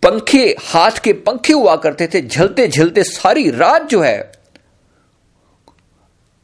पंखे, 0.04 0.44
हाथ 0.62 1.00
के 1.04 1.14
पंखे 1.14 1.54
हुआ 1.54 1.76
करते 1.76 2.08
थे 2.08 2.22
झलते 2.22 2.68
झलते 2.68 3.04
सारी 3.04 3.50
रात 3.50 3.90
जो 3.90 4.02
है, 4.02 4.32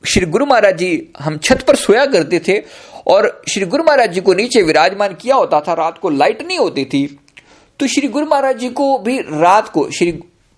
श्री 0.03 0.25
गुरु 0.25 0.45
महाराज 0.45 0.77
जी 0.77 1.09
हम 1.19 1.37
छत 1.37 1.63
पर 1.67 1.75
सोया 1.75 2.05
करते 2.05 2.39
थे, 2.39 2.59
और 3.07 3.41
श्री 3.49 3.65
गुरु 3.65 3.83
महाराज 3.83 4.13
जी 4.13 4.21
को 4.21 4.33
नीचे 4.33 4.61
विराजमान 4.61 5.13
किया 5.13 5.35
होता 5.35 5.61
था, 5.61 5.73
रात 5.73 5.97
को 5.97 6.09
लाइट 6.09 6.41
नहीं 6.41 6.57
होती 6.59 6.85
थी। 6.85 7.19
तो 7.79 7.87
श्री 7.87 8.07
गुरु 8.07 8.25
महाराज 8.25 8.57
जी 8.57 8.69
को 8.69 8.99
भी 8.99 9.19
रात 9.19 9.69
को, 9.69 9.91
श्री 9.91 10.11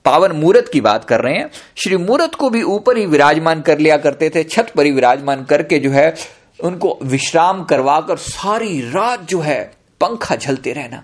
पावन 0.05 0.31
मूर्त 0.31 0.69
की 0.73 0.81
बात 0.81 1.05
कर 1.05 1.21
रहे 1.21 1.33
हैं। 1.33 1.51
श्री 1.75 1.97
मूर्त 1.97 2.35
को 2.35 2.49
भी 2.49 2.63
ऊपर 2.63 2.97
ही 2.97 3.05
विराजमान 3.05 3.61
कर 3.61 3.79
लिया 3.79 3.97
करते 3.97 4.29
थे, 4.29 4.43
छत 4.43 4.71
पर 4.75 4.85
ही 4.85 4.91
विराजमान 4.91 5.43
करके 5.43 5.79
जो 5.79 5.91
है, 5.91 6.15
उनको 6.63 6.99
विश्राम 7.03 7.63
करवाकर 7.63 8.17
सारी 8.17 8.81
रात 8.81 9.21
जो 9.21 9.39
है, 9.39 9.71
पंखा 10.01 10.35
झलते 10.35 10.73
रहना। 10.73 11.03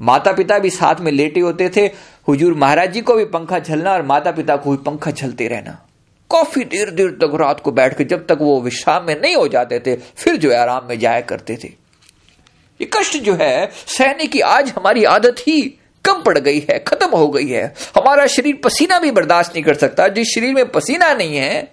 माता 0.00 0.32
पिता 0.32 0.58
भी 0.58 0.70
साथ 0.70 0.94
में 1.00 1.12
लेटे 1.12 1.40
होते 1.40 1.70
थे, 1.76 1.86
हुजूर 2.28 2.54
महाराज 2.54 2.92
जी 2.92 3.00
को 3.00 3.14
भी 3.14 3.24
पंखा 3.24 3.58
झलना 3.58 3.92
और 3.92 4.02
माता 4.02 4.30
पिता 4.30 4.56
को 4.56 4.70
भी 4.70 4.76
पंखा 4.76 5.10
झलते 5.10 5.48
रहना। 5.48 5.86
काफ़ी 6.30 6.64
देर 6.64 6.90
देर 6.90 7.10
तक 7.10 7.34
रात 7.34 7.60
को 7.60 7.72
बैठ 7.72 7.98
के 7.98 8.04
जब 8.04 8.26
तक 8.26 8.38
वो 8.40 8.60
विश्राम 8.60 9.04
में 9.06 9.20
नहीं 9.20 9.36
हो 9.36 9.48
जाते 9.48 9.78
थे, 9.78 9.96
फिर 9.96 10.36
जो 10.36 10.50
है 10.50 10.58
आराम 10.58 10.86
में 10.88 10.98
जाया 10.98 11.20
करते 11.20 11.58
थे। 11.64 11.85
ये 12.80 12.90
कष्ट 12.92 13.16
जो 13.16 13.34
है, 13.34 13.70
सहने 13.86 14.26
की 14.26 14.40
आज 14.40 14.70
हमारी 14.70 15.04
आदत 15.04 15.36
ही 15.38 15.78
कम 16.04 16.22
पड़ 16.22 16.38
गई 16.38 16.66
है, 16.70 16.78
खत्म 16.78 17.08
हो 17.08 17.28
गई 17.28 17.48
है। 17.48 17.74
हमारा 17.96 18.26
शरीर 18.26 18.60
पसीना 18.64 18.98
भी 18.98 19.10
बर्दाश्त 19.10 19.52
नहीं 19.54 19.64
कर 19.64 19.74
सकता। 19.74 20.08
जिस 20.08 20.28
शरीर 20.28 20.54
में 20.54 20.68
पसीना 20.68 21.14
नहीं 21.14 21.36
है, 21.36 21.72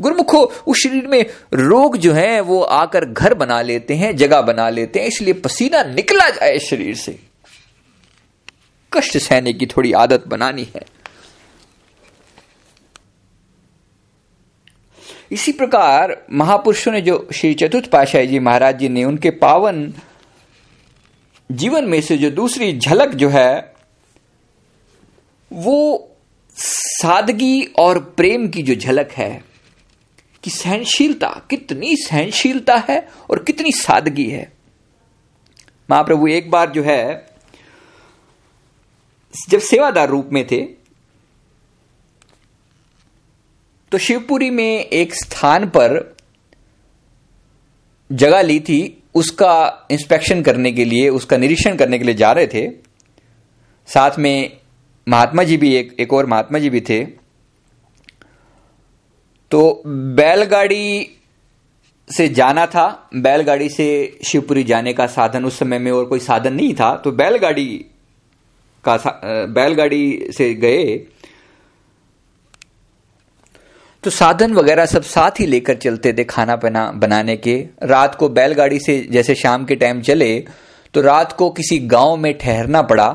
गुरुमुखो, 0.00 0.38
उस 0.66 0.76
शरीर 0.84 1.06
में 1.06 1.26
रोग 1.54 1.96
जो 1.96 2.12
है, 2.12 2.40
वो 2.40 2.62
आकर 2.62 3.04
घर 3.04 3.34
बना 3.34 3.62
लेते 3.62 3.94
हैं, 3.94 4.16
जगह 4.16 4.40
बना 4.40 4.70
लेते 4.70 5.00
हैं। 5.00 5.06
इसलिए 5.06 5.34
पसीना 5.34 5.82
निकला 5.82 6.30
जाए 6.30 6.58
शरीर 6.58 6.94
से। 6.94 7.18
कष्ट 8.92 9.18
सहने 9.18 9.52
की 9.52 9.66
थोड़ी 9.66 9.92
आदत 9.92 10.24
बनानी 10.26 10.68
है। 10.76 10.95
इसी 15.32 15.52
प्रकार 15.52 16.26
महापुरुषों 16.32 16.92
ने 16.92 17.00
जो 17.00 17.28
श्री 17.34 17.54
चतुर्थ 17.54 17.90
पाशाही 17.90 18.26
जी 18.26 18.38
महाराज 18.38 18.78
जी 18.78 18.88
ने 18.88 19.04
उनके 19.04 19.30
पावन 19.30 19.94
जीवन 21.52 21.84
में 21.84 22.00
से 22.00 22.16
जो 22.16 22.30
दूसरी 22.30 22.78
झलक 22.78 23.08
जो 23.08 23.28
है, 23.28 23.74
वो 25.52 26.10
सादगी 26.56 27.64
और 27.64 27.98
प्रेम 27.98 28.48
की 28.48 28.62
जो 28.62 28.74
झलक 28.74 29.12
है, 29.12 29.44
कि 30.42 30.50
सहनशीलता, 30.50 31.42
कितनी 31.50 31.96
सहनशीलता 31.96 32.76
है 32.76 33.08
और 33.30 33.42
कितनी 33.42 33.72
सादगी 33.72 34.30
है। 34.30 34.52
महाप्रभु 35.90 36.28
एक 36.28 36.50
बार 36.50 36.70
जो 36.70 36.82
है, 36.82 37.26
जब 39.48 39.58
सेवादार 39.58 40.08
रूप 40.08 40.30
में 40.32 40.46
थे 40.46 40.85
तो 43.92 43.98
शिवपुरी 43.98 44.50
में 44.50 44.84
एक 44.84 45.14
स्थान 45.14 45.66
पर 45.66 46.16
जगह 48.12 48.42
ली 48.42 48.60
थी, 48.60 49.02
उसका 49.14 49.86
इंस्पेक्शन 49.90 50.42
करने 50.42 50.72
के 50.72 50.84
लिए, 50.84 51.08
उसका 51.08 51.36
निरीक्षण 51.36 51.76
करने 51.76 51.98
के 51.98 52.04
लिए 52.04 52.14
जा 52.14 52.32
रहे 52.32 52.46
थे। 52.46 52.68
साथ 53.88 54.18
में 54.18 54.56
महात्मा 55.08 55.42
जी 55.42 55.56
भी 55.56 55.74
एक 55.74 55.96
एक 56.00 56.12
और 56.12 56.26
महात्मा 56.26 56.58
जी 56.58 56.70
भी 56.70 56.80
थे। 56.80 57.04
तो 59.50 59.82
बैलगाड़ी 59.86 61.10
से 62.08 62.28
जाना 62.28 62.66
था, 62.66 63.08
बैलगाड़ी 63.14 63.68
से 63.68 64.18
शिवपुरी 64.24 64.64
जाने 64.64 64.92
का 64.92 65.06
साधन 65.06 65.44
उस 65.44 65.58
समय 65.58 65.78
में 65.78 65.92
और 65.92 66.04
कोई 66.04 66.20
साधन 66.20 66.54
नहीं 66.54 66.74
था। 66.74 66.96
तो 66.96 67.12
बैलगाड़ी 67.12 67.86
का 68.84 68.96
बैलगाड़ी 69.46 70.32
से 70.32 70.54
गए 70.54 70.96
तो 74.06 74.10
साधन 74.10 74.52
वगैरह 74.52 74.86
सब 74.86 75.02
साथ 75.02 75.40
ही 75.40 75.46
लेकर 75.46 75.74
चलते 75.74 76.12
थे 76.12 76.24
खाना 76.24 76.56
पीना 76.56 76.90
बनाने 76.94 77.36
के। 77.36 77.54
रात 77.82 78.14
को 78.14 78.28
बैलगाड़ी 78.28 78.78
से 78.80 78.98
जैसे 79.10 79.34
शाम 79.34 79.64
के 79.64 79.76
टाइम 79.76 80.00
चले 80.00 80.28
तो 80.94 81.00
रात 81.00 81.32
को 81.32 81.50
किसी 81.50 81.78
गाँव 81.78 82.16
में 82.16 82.32
ठहरना 82.38 82.82
पड़ा। 82.82 83.08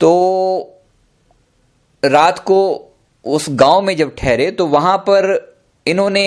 तो 0.00 0.10
रात 2.02 2.38
को 2.38 2.58
उस 3.24 3.46
गाँव 3.50 3.80
में 3.82 3.96
जब 3.96 4.14
ठहरे 4.14 4.50
तो 4.50 4.66
वहाँ 4.66 4.96
पर 4.98 5.56
इन्होंने 5.86 6.26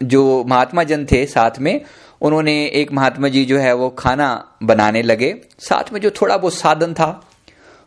जो 0.00 0.44
महात्मा 0.44 0.84
जन 0.84 1.06
थे 1.12 1.24
साथ 1.26 1.58
में, 1.58 1.80
उन्होंने 2.20 2.66
एक 2.66 2.92
महात्मा 2.92 3.28
जी 3.28 3.44
जो 3.44 3.58
है 3.58 3.74
वो 3.74 3.90
खाना 3.90 4.32
बनाने 4.62 5.02
लगे। 5.02 5.34
साथ 5.60 5.92
में 5.92 6.00
जो 6.00 6.10
थोड़ा 6.10 6.36
बहुत 6.36 6.54
साधन 6.54 6.94
था, 6.94 7.28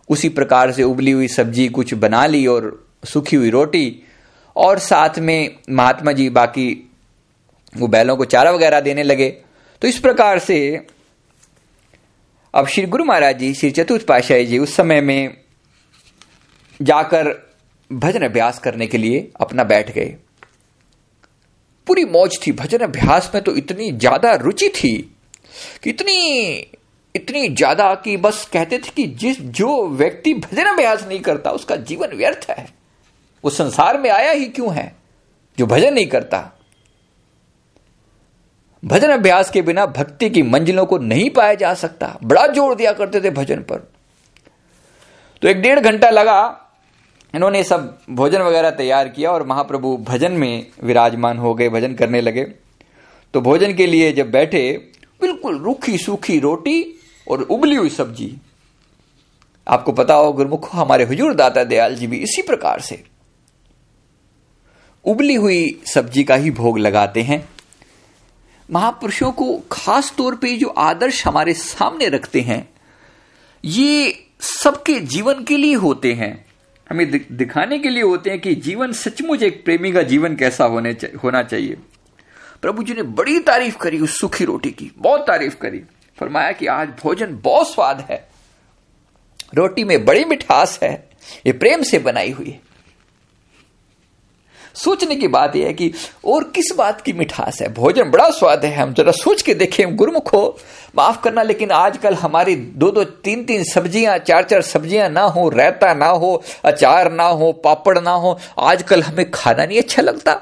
उसी 0.10 0.30
प्रकार 0.30 0.72
से 0.72 0.84
उबली 0.84 1.12
हुई 1.12 1.28
सब्ज़ी 1.28 1.68
कुछ 1.68 1.94
बना 1.94 2.26
ली 2.26 2.48
और 2.48 2.85
सूखी 3.06 3.36
हुई 3.36 3.50
रोटी 3.50 4.04
और 4.56 4.80
साथ 4.80 5.20
में 5.20 5.56
महात्मा 5.70 6.12
जी 6.12 6.30
बाकी 6.32 6.68
वो 7.74 7.88
बैलों 7.88 8.15
को 8.18 8.26
चारा 8.26 8.52
वगैरह 8.52 8.80
देने 8.82 9.04
लगे। 9.04 9.30
तो 9.82 9.88
इस 9.88 9.98
प्रकार 10.00 10.39
से 10.39 10.58
अब 12.54 12.68
श्री 12.68 12.86
गुरु 12.86 13.06
महाराज 13.06 13.39
जी, 13.39 13.54
श्री 13.54 13.72
चतुर्थ 13.72 14.06
पाशाही 14.08 14.46
जी 14.46 14.58
उस 14.60 14.76
समय 14.76 15.02
में 15.02 15.38
जाकर 16.80 17.34
भजन 17.91 18.22
अभ्यास 18.22 18.60
करने 18.60 18.88
के 18.88 18.98
लिए 18.98 19.28
अपना 19.41 19.63
बैठ 19.63 19.91
गए। 19.91 20.15
पूरी 21.88 22.06
मौज 22.06 22.39
थी। 22.46 22.52
भजन 22.54 22.80
अभ्यास 22.80 23.30
में 23.36 23.44
तो 23.44 23.56
इतनी 23.56 23.91
ज़्यादा 23.94 24.34
रुचि 24.36 24.70
थी 24.76 24.98
कि 25.84 25.89
इतनी 25.89 26.72
इतनी 27.15 27.48
ज़्यादा 27.50 27.94
कि 27.96 28.15
बस 28.18 28.48
कहते 28.54 28.78
थे 28.78 28.91
कि 28.96 29.04
जिस, 29.10 29.39
जो 29.41 29.88
व्यक्ति 29.89 30.34
भजन 30.36 30.65
अभ्यास 30.65 31.06
नहीं 31.08 31.20
करता, 31.20 31.52
उसका 31.52 31.76
जीवन 31.76 32.15
व्यर्थ 32.15 32.50
है। 32.50 32.68
वो 33.46 33.50
संसार 33.50 33.98
में 33.98 34.10
आया 34.10 34.32
ही 34.32 34.46
क्यों 34.46 34.74
है? 34.74 34.96
जो 35.58 35.66
भजन 35.66 35.94
नहीं 35.94 36.08
करता। 36.08 36.52
भजन 38.84 39.10
अभ्यास 39.10 39.50
के 39.52 39.62
बिना 39.62 39.86
भक्ति 39.86 40.30
की 40.30 40.44
मंजिलों 40.44 40.86
को 40.86 40.98
नहीं 40.98 41.30
पाया 41.30 41.54
जा 41.54 41.74
सकता। 41.74 42.18
बड़ा 42.24 42.48
ज़ोर 42.48 42.76
दिया 42.76 42.92
करते 42.94 43.22
थे 43.22 43.30
भजन 43.30 43.62
पर। 43.62 43.88
तो 45.42 45.48
एक 45.48 45.62
डेढ़ 45.62 45.80
घंटा 45.80 46.10
लगा, 46.10 46.62
इन्होंने 47.34 47.64
सब 47.64 47.98
भोजन 48.10 48.42
वगैरह 48.42 48.70
तैयार 48.70 49.10
किया 49.10 49.32
और 49.32 49.48
महाप्रभु 49.48 49.98
भजन 49.98 50.32
में 50.32 50.68
विराजमान 50.84 51.38
हो 51.38 51.54
गए, 51.54 51.70
भजन 51.70 51.94
करने 51.94 52.22
लगे। 52.22 52.44
तो 53.34 53.42
भोजन 53.42 53.74
के 53.74 53.88
लिए 53.88 54.12
जब 54.14 54.32
बैठे, 54.32 54.92
बिल्कुल 55.22 55.58
रूखी 55.58 55.98
सूखी 55.98 56.40
रोटी 56.40 57.00
और 57.28 57.42
उबली 57.42 57.76
हुई 57.76 57.90
सब्ज़ी। 57.90 58.38
आपको 59.68 59.92
पता 59.92 60.14
हो, 60.14 60.34
गुरुमुख, 60.34 60.70
हमारे 60.74 61.04
हुजूर 61.04 61.34
दाता 61.34 61.64
दयाल 61.64 61.96
जी 61.96 62.08
भी 62.08 62.18
इसी 62.18 62.42
प्रकार 62.42 62.80
से। 62.80 63.14
उबली 65.06 65.36
हुई 65.36 65.82
सब्ज़ी 65.94 66.24
का 66.24 66.36
ही 66.36 66.52
भोग 66.52 66.80
लगाते 66.80 67.22
हैं। 67.22 67.50
महापुरुषों 68.72 69.32
को 69.32 69.58
खास 69.72 70.13
तौर 70.18 70.36
पे 70.36 70.56
जो 70.58 70.68
आदर्श 70.68 71.26
हमारे 71.28 71.54
सामने 71.54 72.08
रखते 72.10 72.41
हैं 72.41 72.70
ये 73.65 74.26
सबके 74.39 75.00
जीवन 75.00 75.44
के 75.44 75.58
लिए 75.58 75.74
होते 75.74 76.13
हैं। 76.13 76.46
हमें 76.89 77.12
दिखाने 77.32 77.80
के 77.80 77.89
लिए 77.89 78.04
होते 78.04 78.30
हैं 78.30 78.39
कि 78.39 78.56
जीवन 78.56 78.91
सचमुच 78.91 79.44
एक 79.44 79.63
प्रेमी 79.65 79.91
का 79.91 80.02
जीवन 80.02 80.36
कैसा 80.36 80.65
होने 80.65 80.94
चा, 80.94 81.08
होना 81.24 81.44
चाहिए। 81.44 81.78
प्रभु 82.62 82.84
जी 82.84 82.94
ने 82.94 83.04
बड़ी 83.04 83.39
तारीफ़ 83.39 83.78
करी 83.78 84.00
उस 84.00 84.20
सूखी 84.20 84.46
रोटी 84.46 84.72
की 84.72 84.91
बहुत 84.98 85.22
तारीफ़ 85.22 85.56
करी। 85.56 85.82
फरमाया 86.20 86.52
कि 86.52 86.68
आज 86.68 86.89
भोजन 87.04 87.39
बहुत 87.44 87.74
स्वाद 87.74 88.08
है। 88.12 88.28
रोटी 89.56 89.84
में 89.84 90.06
बड़ी 90.06 90.26
मिठास 90.26 90.80
है 90.84 91.10
ये 91.48 91.54
प्रेम 91.54 91.84
से 91.84 92.00
बनाई 92.00 92.32
हुई 92.32 92.50
है। 92.50 92.62
सोचने 94.76 95.16
की 95.16 95.28
बात 95.28 95.56
यह 95.56 95.68
है 95.68 95.74
कि 95.74 95.92
और 96.26 96.44
किस 96.44 96.72
बात 96.78 97.02
की 97.02 97.14
मिठास 97.14 97.62
है? 97.62 97.74
भोजन 97.74 98.12
बड़ा 98.12 98.30
स्वाद 98.30 98.66
है, 98.66 98.76
हम 98.76 98.94
जरा 98.94 99.12
सोच 99.12 99.42
के 99.42 99.54
देखें 99.54 99.96
गुरुमुख 99.96 100.34
हो। 100.34 100.58
माफ़ 100.96 101.22
करना, 101.22 101.44
लेकिन 101.44 101.72
आजकल 101.72 102.14
हमारी 102.14 102.56
दो 102.56 102.92
दो 102.92 103.04
तीन 103.04 103.44
तीन 103.44 103.64
सब्ज़ियाँ 103.64 104.18
चार 104.18 104.44
चार 104.44 104.62
सब्ज़ियाँ 104.62 105.10
ना 105.10 105.22
हो 105.22 105.50
रहता 105.50 105.94
ना 105.94 106.08
हो, 106.08 106.44
अचार 106.66 107.12
ना 107.12 107.24
हो, 107.24 107.52
पापड़ 107.52 108.00
ना 108.00 108.12
हो, 108.12 108.40
आजकल 108.60 109.04
हमें 109.04 109.32
खाना 109.32 109.66
नहीं 109.66 109.80
अच्छा 109.80 110.02
लगता। 110.02 110.40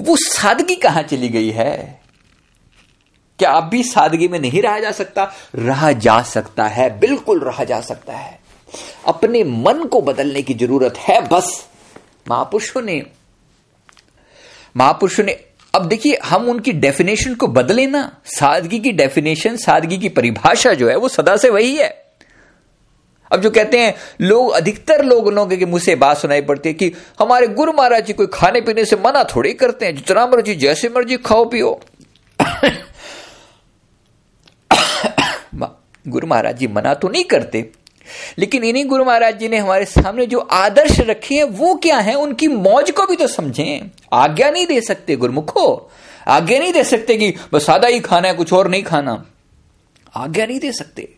वो 0.00 0.16
सादगी 0.16 0.74
कहाँ 0.74 1.02
चली 1.02 1.28
गई 1.28 1.50
है? 1.50 2.00
क्या 3.38 3.50
अब 3.50 3.64
भी 3.64 3.82
सादगी 3.82 4.28
में 4.28 4.38
नहीं 4.38 4.62
रहा 4.62 4.78
जा 4.78 4.92
सकता? 4.92 5.32
रहा 5.56 5.92
जा 5.92 6.22
सकता 6.22 6.64
है, 6.64 6.98
बिल्कुल 6.98 7.40
रहा 7.40 7.64
जा 7.64 7.80
सकता 7.80 8.12
है। 8.12 8.38
अपने 9.06 9.44
मन 9.44 9.84
को 9.84 10.00
बदलने 10.00 10.42
की 10.42 10.54
ज़रूरत 10.54 10.98
है, 10.98 11.28
बस। 11.28 11.69
महापुरुषों 12.28 12.82
ने 12.82 13.06
महापुरुषों 14.76 15.24
ने, 15.24 15.44
अब 15.74 15.86
देखिए, 15.86 16.18
हम 16.24 16.48
उनकी 16.48 16.72
डेफिनेशन 16.72 17.34
को 17.34 17.46
बदले 17.46 17.86
ना। 17.86 18.16
सादगी 18.24 18.78
की 18.78 18.92
डेफिनेशन 18.92 19.56
सादगी 19.56 19.98
की 19.98 20.08
परिभाषा 20.08 20.72
जो 20.72 20.88
है, 20.88 20.96
वो 20.96 21.08
सदा 21.08 21.36
से 21.36 21.50
वही 21.50 21.76
है। 21.76 22.04
अब 23.32 23.40
जो 23.40 23.50
कहते 23.50 23.78
हैं, 23.78 23.94
लोग, 24.20 24.50
अधिकतर 24.50 25.04
लोग 25.04 25.32
लोगों 25.32 25.56
के 25.56 25.66
मुँह 25.66 25.80
से 25.80 25.94
बात 25.94 26.18
सुनाई 26.18 26.40
पड़ती 26.40 26.68
है 26.68 26.74
कि 26.74 26.92
हमारे 27.18 27.46
गुरु 27.46 27.72
महाराज 27.72 28.06
जी 28.06 28.12
कोई 28.12 28.26
खाने 28.26 28.60
पीने 28.60 28.84
से 28.84 28.96
मना 28.96 29.24
थोड़ी 29.24 29.54
करते 29.54 29.86
हैं, 29.86 29.96
जितना 29.96 30.26
मर्ज़ी, 30.26 30.54
जैसे 30.54 30.88
मर्ज़ी 30.88 31.16
खाओ, 31.16 31.44
पियो। 31.44 31.80
गुरु 36.08 36.26
महाराज 36.26 36.56
जी 36.56 36.66
मना 36.66 36.94
तो 36.94 37.08
नहीं 37.08 37.24
करते 37.24 37.70
लेकिन 38.38 38.64
इन्हीं 38.64 38.84
गुरु 38.84 39.04
महाराज 39.04 39.38
जी 39.38 39.48
ने 39.48 39.58
हमारे 39.58 39.84
सामने 39.84 40.26
जो 40.26 40.38
आदर्श 40.38 41.00
रखे 41.00 41.34
हैं, 41.34 41.44
वो 41.44 41.74
क्या 41.74 41.98
है? 41.98 42.14
उनकी 42.14 42.48
मौज 42.48 42.90
को 42.90 43.06
भी 43.06 43.16
तो 43.16 43.26
समझें। 43.26 43.90
आज्ञा 44.12 44.50
नहीं 44.50 44.66
दे 44.66 44.80
सकते 44.80 45.16
गुरुमुखो। 45.16 45.90
आज्ञा 46.26 46.58
नहीं 46.58 46.72
दे 46.72 46.84
सकते 46.84 47.16
कि 47.16 47.34
बस 47.52 47.66
सादा 47.66 47.88
ही 47.88 48.00
खाना 48.00 48.28
है, 48.28 48.34
कुछ 48.34 48.52
और 48.52 48.68
नहीं 48.68 48.82
खाना। 48.82 49.26
आज्ञा 50.16 50.46
नहीं 50.46 50.60
दे 50.60 50.72
सकते। 50.72 51.14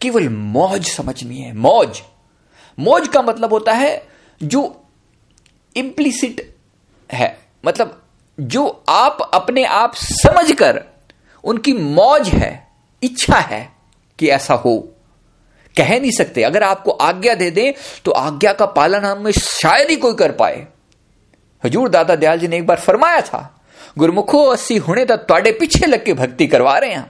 केवल 0.00 0.28
मौज 0.28 0.88
समझनी 0.88 1.38
है। 1.38 1.56
मौज। 1.56 2.02
मौज 2.78 3.08
का 3.08 3.22
मतलब 3.22 3.52
होता 3.52 3.72
है 3.72 4.08
जो 4.42 4.84
इंप्लिसिट 5.76 6.56
है। 7.12 7.38
मतलब 7.66 8.02
जो 8.40 8.84
आप 8.88 9.30
अपने 9.34 9.64
आप 9.64 9.92
समझकर 9.94 10.84
उनकी 11.44 11.72
मौज 11.72 12.28
है, 12.28 12.68
इच्छा 13.02 13.36
है 13.36 13.72
कि 14.18 14.28
ऐसा 14.28 14.54
हो। 14.54 14.88
कह 15.79 15.99
नहीं 15.99 16.11
सकते 16.11 16.43
अगर 16.43 16.63
आपको 16.63 16.91
आज्ञा 17.03 17.33
दे 17.35 17.49
दें 17.51 17.73
तो 18.05 18.11
आज्ञा 18.11 18.53
का 18.53 18.65
पालन 18.77 19.05
हमें 19.05 19.31
शायद 19.31 19.89
ही 19.89 19.95
कोई 19.97 20.13
कर 20.13 20.31
पाए 20.33 20.65
हजूर 21.63 21.89
दादा 21.89 22.15
दयाल 22.15 22.39
जी 22.39 22.47
ने 22.47 22.57
एक 22.57 22.65
बार 22.67 22.79
फरमाया 22.79 23.21
था 23.23 23.41
गुरमुखो 23.97 24.43
अस्सी 24.45 24.77
हुने 24.77 25.05
तो 25.05 25.15
ਤੁਹਾਡੇ 25.17 25.51
पीछे 25.59 25.85
लग 25.85 26.03
के 26.05 26.13
भक्ति 26.13 26.47
करवा 26.47 26.77
रहे 26.77 26.93
हैं 26.93 27.05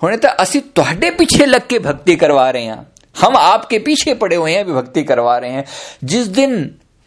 हुने 0.00 0.16
तो 0.16 0.28
ਅਸੀਂ 0.42 0.60
ਤੁਹਾਡੇ 0.74 1.10
पीछे 1.10 1.44
लग 1.46 1.66
के 1.66 1.78
भक्ति 1.78 2.16
करवा 2.16 2.48
रहे 2.50 2.62
हैं 2.64 2.80
हम 3.16 3.36
आपके 3.36 3.78
पीछे 3.78 4.14
पड़े 4.14 4.36
हुए 4.36 4.52
हैं 4.52 4.64
भी 4.66 4.72
भक्ति 4.72 5.02
करवा 5.04 5.36
रहे 5.38 5.50
हैं 5.50 5.64
जिस 6.04 6.26
दिन 6.38 6.56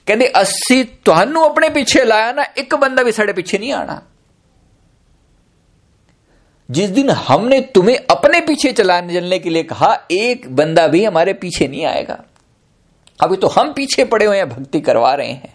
कहते 0.07 0.27
अस्सी 0.41 0.83
ਤੁਹਾਨੂੰ 1.05 1.43
अपने 1.45 1.69
पीछे 1.69 2.03
लाया 2.03 2.31
ना 2.31 2.43
एक 2.57 2.75
बंदा 2.75 3.03
भी 3.03 3.11
साढ़े 3.11 3.33
पीछे 3.33 3.57
नहीं 3.57 3.73
आना 3.73 4.01
जिस 6.72 6.90
दिन 6.90 7.10
हमने 7.10 7.60
तुम्हें 7.60 7.96
अपने 8.10 8.40
पीछे 8.40 8.72
चलाने 8.72 9.14
चलने 9.14 9.38
के 9.38 9.50
लिए 9.50 9.62
कहा 9.62 10.06
एक 10.10 10.56
बंदा 10.56 10.86
भी 10.86 11.04
हमारे 11.04 11.32
पीछे 11.32 11.68
नहीं 11.68 11.84
आएगा। 11.84 12.22
अभी 13.20 13.36
तो 13.36 13.48
हम 13.48 13.72
पीछे 13.72 14.04
पड़े 14.04 14.26
हुए 14.26 14.36
हैं 14.36 14.48
भक्ति 14.48 14.80
करवा 14.80 15.14
रहे 15.14 15.32
हैं। 15.32 15.54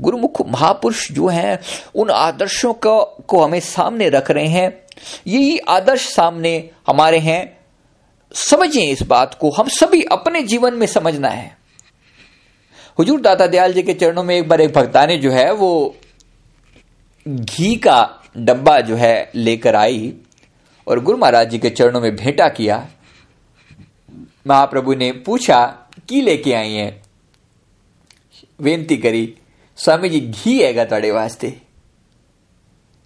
गुरुमुख 0.00 0.46
महापुरुष 0.48 1.12
जो 1.12 1.28
हैं 1.28 1.58
उन 1.94 2.10
आदर्शों 2.10 2.72
को, 2.74 3.04
को 3.04 3.44
हमें 3.44 3.60
सामने 3.60 4.08
रख 4.08 4.30
रहे 4.30 4.46
हैं। 4.46 4.86
यही 5.26 5.58
आदर्श 5.58 6.08
सामने 6.08 6.70
हमारे 6.86 7.18
हैं। 7.18 7.58
समझें 8.34 8.82
इस 8.82 9.02
बात 9.02 9.34
को 9.34 9.50
हम 9.50 9.68
सभी 9.68 10.02
अपने 10.02 10.42
जीवन 10.42 10.74
में 10.74 10.86
समझना 10.86 11.28
है। 11.28 11.56
हुजूर 12.98 13.20
दाता 13.20 13.46
दयाल 13.46 13.72
जी 13.72 13.82
के 13.82 13.94
चरणों 13.94 14.24
में 14.24 14.36
एक 14.36 14.48
बार 14.48 14.60
एक 14.60 14.72
भक्तानी 14.72 15.16
जो 15.16 15.30
है 15.30 15.52
वो 15.52 15.96
घी 17.28 17.76
का 17.76 18.18
डब्बा 18.36 18.80
जो 18.80 18.96
है 18.96 19.30
लेकर 19.34 19.76
आई 19.76 20.12
और 20.86 21.00
गुरु 21.00 21.18
महाराज 21.18 21.50
जी 21.50 21.58
के 21.58 21.70
चरणों 21.70 22.00
में 22.00 22.16
भेंटा 22.16 22.48
किया। 22.48 22.88
महाप्रभु 24.46 24.94
ने 24.94 25.12
पूछा, 25.12 25.66
की 26.08 26.20
लेके 26.20 26.52
आई 26.52 26.72
है? 26.72 27.02
बेनती 28.62 28.96
करी, 28.96 29.34
स्वामी 29.76 30.08
जी, 30.08 30.20
घी 30.20 30.62
हैगा 30.62 30.84
थोड़े 30.84 31.10
वास्ते। 31.10 31.56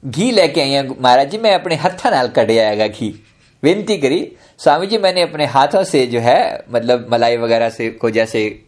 घी 0.05 0.31
लेके 0.31 0.61
आई 0.61 0.71
है? 0.71 1.01
महाराज 1.01 1.31
जी, 1.31 1.39
मैं 1.39 1.55
अपने 1.55 1.75
हथा 1.75 2.11
नाल 2.11 2.29
कटे 2.29 2.59
आएगा 2.59 2.87
घी। 2.87 3.23
बेनती 3.63 3.97
करी, 3.99 4.37
स्वामी 4.59 4.87
जी, 4.87 4.99
मैंने 4.99 5.23
अपने 5.23 5.47
हाथों 5.47 5.85
से 5.85 6.07
जो 6.07 6.21
है 6.21 6.65
मतलब 6.71 7.07
मलाई 7.13 7.37
वगैरह 7.37 7.71
से, 7.71 7.91
को 7.91 8.11
जैसे 8.11 8.65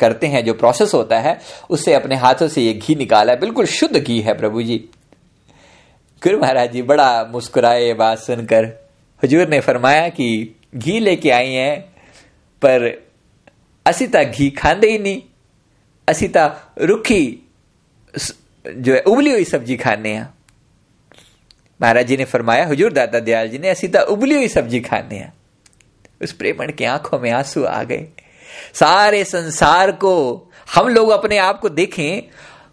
करते 0.00 0.26
हैं, 0.26 0.44
जो 0.44 0.54
प्रोसेस 0.54 0.94
होता 0.94 1.18
है, 1.18 1.38
उससे 1.70 1.94
अपने 1.94 2.16
हाथों 2.16 2.48
से 2.48 2.62
ये 2.62 2.74
घी 2.74 2.94
निकाला 2.94 3.34
बिल्कुल 3.34 3.66
शुद्ध 3.66 3.96
घी 3.96 4.20
है 4.20 4.38
प्रभु 4.38 4.62
जी। 4.62 4.84
गुरु 6.22 6.38
महाराज 6.38 6.72
जी, 6.72 6.82
बड़ा 6.82 7.24
मुस्कुराए 7.24 7.92
बात 7.92 8.18
सुनकर। 8.18 8.64
हजूर 9.24 9.48
ने 9.48 9.60
फरमाया 9.60 10.08
कि 10.08 10.56
घी 10.74 11.00
लेके 11.00 11.30
आई 11.30 11.52
हैं, 11.52 11.80
पर 12.62 13.06
असिता 13.86 14.22
घी 14.22 14.50
खाते 14.50 14.90
ही 14.90 14.98
नहीं। 14.98 15.22
असिता 16.08 16.72
रुखी 16.78 17.48
जो 18.68 18.94
है, 18.94 19.00
उबली 19.00 19.30
हुई 19.30 19.44
सब्ज़ी 19.44 19.76
खाने 19.76 20.14
हैं। 20.14 20.34
महाराज 21.82 22.06
जी 22.06 22.16
ने 22.16 22.24
फरमाया, 22.24 22.66
हुजूर 22.66 22.92
दादा 22.92 23.20
दयाल 23.20 23.48
जी 23.48 23.58
ने 23.58 23.68
असी 23.68 23.86
असिता 23.86 24.02
उबली 24.02 24.34
हुई 24.34 24.48
सब्ज़ी 24.48 24.80
खाने 24.80 25.16
हैं। 25.16 25.32
उस 26.22 26.32
प्रेमण 26.32 26.72
की 26.72 26.84
आँखों 26.84 27.18
में 27.18 27.30
आँसू 27.30 27.64
आ 27.64 27.82
गए। 27.82 28.08
सारे 28.74 29.24
संसार 29.24 29.92
को 29.92 30.42
हम 30.74 30.88
लोग 30.88 31.08
अपने 31.08 31.38
आप 31.38 31.60
को 31.60 31.68
देखें 31.68 32.22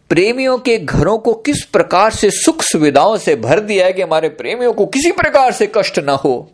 प्रेमियों 0.09 0.57
के 0.57 0.77
घरों 0.77 1.17
को 1.17 1.33
किस 1.33 1.63
प्रकार 1.63 2.11
से 2.11 2.31
सुख 2.31 2.61
सुविधाओं 2.61 3.17
से 3.17 3.35
भर 3.35 3.59
दिया 3.59 3.85
है 3.85 3.93
कि 3.93 4.01
हमारे 4.01 4.29
प्रेमियों 4.29 4.73
को 4.73 4.85
किसी 4.85 5.11
प्रकार 5.11 5.51
से 5.51 5.71
कष्ट 5.75 5.99
ना 5.99 6.11
हो? 6.11 6.51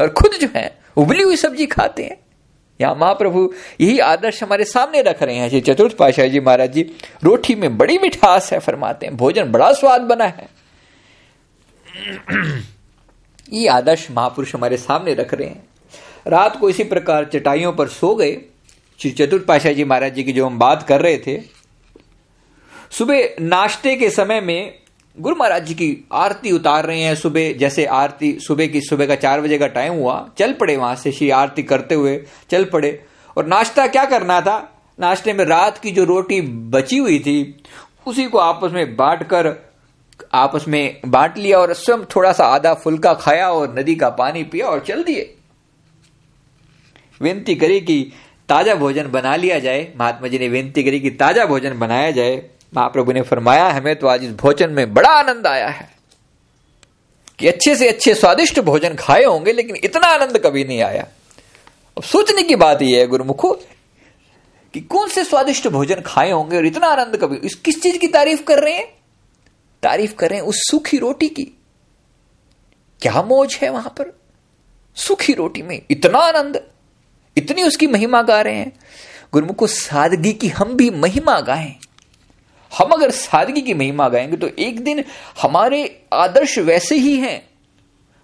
और 0.00 0.08
खुद 0.08 0.30
जो 0.40 0.48
है, 0.56 0.78
उबली 0.96 1.22
हुई 1.22 1.36
सब्ज़ी 1.36 1.66
खाते 1.66 2.02
हैं। 2.02 2.16
यहाँ 2.80 2.94
महाप्रभु 2.94 3.52
यही 3.80 3.98
आदर्श 3.98 4.42
हमारे 4.42 4.64
सामने 4.64 5.02
रख 5.02 5.22
रहे 5.22 5.36
हैं। 5.36 5.48
जी, 5.48 5.60
चतुर्थ 5.60 5.96
पाशाह 5.96 6.26
जी 6.26 6.40
महाराज 6.40 6.72
जी, 6.72 6.90
रोटी 7.24 7.54
में 7.54 7.78
बड़ी 7.78 7.98
मिठास 7.98 8.52
है, 8.52 8.58
फरमाते 8.58 9.06
हैं। 9.06 9.16
भोजन 9.16 9.44
बड़ा 9.44 9.72
स्वाद 9.72 10.00
बना 10.00 10.24
है। 10.24 10.48
ये 13.52 13.68
आदर्श 13.68 14.08
महापुरुष 14.10 14.54
हमारे 14.54 14.76
सामने 14.76 15.14
रख 15.14 15.34
रहे 15.34 15.48
हैं। 15.48 15.64
रात 16.26 16.56
को 16.56 16.70
इसी 16.70 16.84
प्रकार 16.84 17.24
चटाइयों 17.24 17.72
पर 17.72 17.88
सो 17.88 18.14
गए। 18.14 18.38
श्री 18.98 19.10
चतुर्थ 19.10 19.46
पाशाह 19.46 19.72
जी 19.72 19.84
महाराज 19.84 20.14
जी 20.14 20.24
की 20.24 20.32
जो 20.32 20.46
हम 20.46 20.58
बात 20.58 20.82
कर 20.82 21.00
रहे 21.00 21.18
थे 21.18 21.61
सुबह 22.92 23.28
नाश्ते 23.40 23.94
के 23.96 24.08
समय 24.10 24.40
में 24.40 24.74
गुरु 25.16 25.36
महाराज 25.36 25.66
जी 25.66 25.74
की 25.74 26.08
आरती 26.12 26.50
उतार 26.52 26.86
रहे 26.86 27.00
हैं 27.00 27.14
सुबह, 27.14 27.52
जैसे 27.52 27.84
आरती 27.86 28.32
सुबह 28.40 28.66
की, 28.66 28.80
सुबह 28.80 29.06
का 29.06 29.14
चार 29.14 29.40
बजे 29.40 29.58
का 29.58 29.66
टाइम 29.66 29.94
हुआ, 29.94 30.28
चल 30.38 30.52
पड़े 30.52 30.76
वहाँ 30.76 30.94
से 30.96 31.12
श्री 31.12 31.30
आरती 31.30 31.62
करते 31.62 31.94
हुए, 31.94 32.16
चल 32.50 32.64
पड़े। 32.64 33.04
और 33.36 33.46
नाश्ता 33.46 33.86
क्या 33.86 34.04
करना 34.04 34.40
था? 34.40 34.58
नाश्ते 34.98 35.32
में 35.32 35.44
रात 35.44 35.78
की 35.78 35.90
जो 35.90 36.04
रोटी 36.04 36.40
बची 36.40 36.98
हुई 36.98 37.18
थी, 37.18 37.62
उसी 38.06 38.26
को 38.26 38.38
आपस 38.38 38.72
में 38.72 38.96
बांट 38.96 39.22
कर 39.22 39.54
आपस 40.34 40.64
में 40.68 41.00
बांट 41.06 41.38
लिया 41.38 41.58
और 41.58 41.72
स्वयं 41.74 42.04
थोड़ा 42.16 42.32
सा 42.32 42.44
आधा 42.46 42.74
फुल्का 42.74 43.14
खाया 43.14 43.50
और 43.50 43.78
नदी 43.78 43.94
का 43.94 44.10
पानी 44.10 44.44
पिया 44.44 44.66
और 44.66 44.80
चल 44.80 45.02
दिए। 45.04 45.34
विनती 47.20 47.54
करी 47.54 47.80
कि 47.80 48.12
ताज़ा 48.48 48.74
भोजन 48.74 49.06
बना 49.06 49.36
लिया 49.36 49.58
जाए। 49.58 49.92
महात्मा 49.96 50.28
जी 50.28 50.38
ने 50.38 50.48
विनती 50.48 50.82
करी 50.82 51.00
कि 51.00 51.10
ताज़ा 51.10 51.46
भोजन 51.46 51.78
बनाया 51.78 52.10
जाए। 52.10 52.42
महाप्रभु 52.76 53.12
ने 53.12 53.22
फरमाया, 53.22 53.68
हमें 53.68 53.96
तो 53.96 54.06
आज 54.06 54.24
इस 54.24 54.30
भोजन 54.30 54.70
में 54.70 54.94
बड़ा 54.94 55.10
आनंद 55.10 55.46
आया 55.46 55.68
है। 55.68 55.92
कि 57.38 57.48
अच्छे 57.48 57.76
से 57.76 57.88
अच्छे 57.88 58.14
स्वादिष्ट 58.14 58.60
भोजन 58.60 58.94
खाए 58.94 59.24
होंगे, 59.24 59.52
लेकिन 59.52 59.76
इतना 59.84 60.06
आनंद 60.06 60.38
कभी 60.38 60.64
नहीं 60.64 60.82
आया। 60.82 61.06
अब 61.96 62.02
सोचने 62.02 62.42
की 62.42 62.56
बात 62.56 62.82
यह 62.82 62.98
है, 62.98 63.06
गुरुमुखो, 63.06 63.52
कि 64.74 64.80
कौन 64.80 65.08
से 65.08 65.24
स्वादिष्ट 65.24 65.68
भोजन 65.68 66.02
खाए 66.06 66.30
होंगे 66.30 66.56
और 66.56 66.66
इतना 66.66 66.86
आनंद 66.86 67.16
कभी, 67.16 67.36
इस 67.36 67.54
किस 67.54 67.82
चीज़ 67.82 67.98
की 67.98 68.06
तारीफ़ 68.06 68.44
कर 68.44 68.58
रहे 68.58 68.74
हैं? 68.74 68.92
तारीफ़ 69.82 70.14
कर 70.14 70.30
रहे 70.30 70.38
हैं 70.38 70.46
उस 70.46 70.56
सूखी 70.58 70.98
रोटी 70.98 71.28
की। 71.28 71.44
क्या 73.00 73.22
मौज 73.22 73.58
है 73.62 73.70
वहाँ 73.70 73.94
पर? 73.98 74.18
सूखी 74.94 75.32
रोटी 75.32 75.62
में 75.62 75.82
इतना 75.90 76.18
आनंद, 76.18 76.62
इतनी 77.36 77.62
उसकी 77.62 77.86
महिमा 77.86 78.22
गा 78.22 78.40
रहे 78.40 78.54
हैं। 78.54 78.72
गुरुमुख, 79.32 79.64
सादगी 79.64 80.32
की 80.32 80.48
हम 80.48 80.74
भी 80.74 80.90
महिमा 80.90 81.40
गाएँ। 81.40 81.76
हम 82.78 82.90
अगर 82.90 83.10
सादगी 83.10 83.60
की 83.60 83.74
महिमा 83.74 84.08
गाएँगे 84.08 84.36
तो 84.36 84.48
एक 84.58 84.80
दिन 84.80 85.04
हमारे 85.42 86.02
आदर्श 86.12 86.58
वैसे 86.58 86.94
ही 86.94 87.16
हैं। 87.16 87.48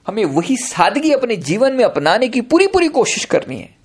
हमें 0.07 0.25
वही 0.25 0.57
सादगी 0.57 1.13
अपने 1.13 1.37
जीवन 1.37 1.73
में 1.73 1.85
अपनाने 1.85 2.29
की 2.29 2.41
पूरी 2.41 2.67
पूरी 2.67 2.89
कोशिश 2.89 3.25
करनी 3.25 3.57
है। 3.57 3.77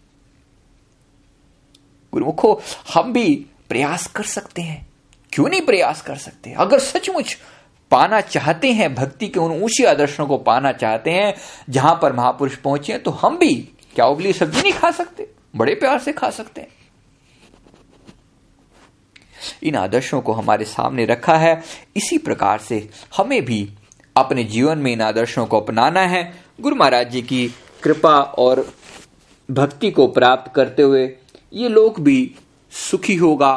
गुरुमुखो, 2.13 2.62
हम 2.93 3.13
भी 3.13 3.45
प्रयास 3.69 4.08
कर 4.08 4.23
सकते 4.23 4.62
हैं। 4.62 4.88
क्यों 5.32 5.49
नहीं 5.49 5.62
प्रयास 5.62 6.02
कर 6.02 6.15
सकते? 6.15 6.54
अगर 6.54 6.80
सचमुच 6.80 7.38
पाना 7.91 8.21
चाहते 8.21 8.71
हैं, 8.71 8.95
भक्ति 8.95 9.28
के 9.28 9.39
उन 9.39 9.52
ऊँचे 9.63 9.86
आदर्शों 9.86 10.28
को 10.28 10.38
पाना 10.38 10.71
चाहते 10.71 11.12
हैं, 11.12 11.34
जहाँ 11.69 11.99
पर 12.02 12.13
महापुरुष 12.13 12.56
पहुँचे 12.56 12.97
तो 12.97 13.12
हम 13.12 13.38
भी 13.38 13.69
क्या 13.95 14.06
उबली 14.06 14.34
सब्ज़ी 14.34 14.62
नहीं 14.62 14.73
खा 14.73 14.91
सकते? 14.91 15.28
बड़े 15.56 15.76
प्यार 15.76 15.99
से 15.99 16.13
खा 16.13 16.30
सकते 16.30 16.62
हैं। 16.62 16.67
इन 19.63 19.75
आदर्शों 19.75 20.21
को 20.21 20.34
हमारे 20.34 20.65
सामने 20.65 21.06
रखा 21.06 21.36
है। 21.36 21.62
इसी 21.95 22.17
प्रकार 22.17 22.60
से 22.60 22.88
हमें 23.17 23.43
भी 23.45 23.67
अपने 24.15 24.43
जीवन 24.43 24.77
में 24.77 24.91
इन 24.93 25.01
आदर्शों 25.01 25.45
को 25.45 25.60
अपनाना 25.60 26.01
है। 26.01 26.23
गुरु 26.62 26.75
महाराज 26.75 27.12
जी 27.12 27.21
की 27.21 27.47
कृपा 27.84 28.15
और 28.19 28.65
भक्ति 29.49 29.91
को 29.91 30.08
प्राप्त 30.08 30.51
करते 30.56 30.84
हुए 30.84 31.06
ये 31.53 31.69
लोक 31.69 31.99
भी 31.99 32.36
सुखी 32.71 33.15
होगा, 33.15 33.53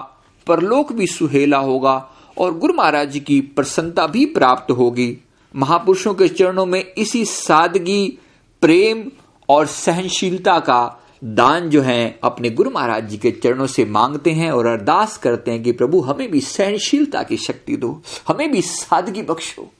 परलोक 0.46 0.92
भी 0.92 1.06
सुहेला 1.06 1.58
होगा 1.58 1.94
और 2.38 2.58
गुरु 2.58 2.74
महाराज 2.74 3.10
जी 3.10 3.20
की 3.20 3.40
प्रसन्नता 3.40 4.06
भी 4.06 4.24
प्राप्त 4.26 4.70
होगी। 4.70 5.16
महापुरुषों 5.54 6.14
के 6.14 6.28
चरणों 6.28 6.66
में 6.66 6.84
इसी 6.84 7.24
सादगी, 7.24 8.18
प्रेम 8.62 9.10
और 9.48 9.66
सहनशीलता 9.66 10.58
का 10.60 11.02
दान 11.24 11.68
जो 11.70 11.82
है 11.82 12.18
अपने 12.24 12.50
गुरु 12.50 12.70
महाराज 12.70 13.08
जी 13.08 13.18
के 13.18 13.30
चरणों 13.30 13.66
से 13.66 13.84
मांगते 13.84 14.32
हैं 14.32 14.50
और 14.50 14.66
अरदास 14.66 15.16
करते 15.16 15.50
हैं 15.50 15.62
कि 15.62 15.72
प्रभु 15.72 16.00
हमें 16.00 16.30
भी 16.30 16.40
सहनशीलता 16.40 17.22
की 17.22 17.36
शक्ति 17.36 17.76
दो, 17.76 18.02
हमें 18.28 18.50
भी 18.50 18.62
सादगी 18.62 19.22
बख्शो 19.22 19.70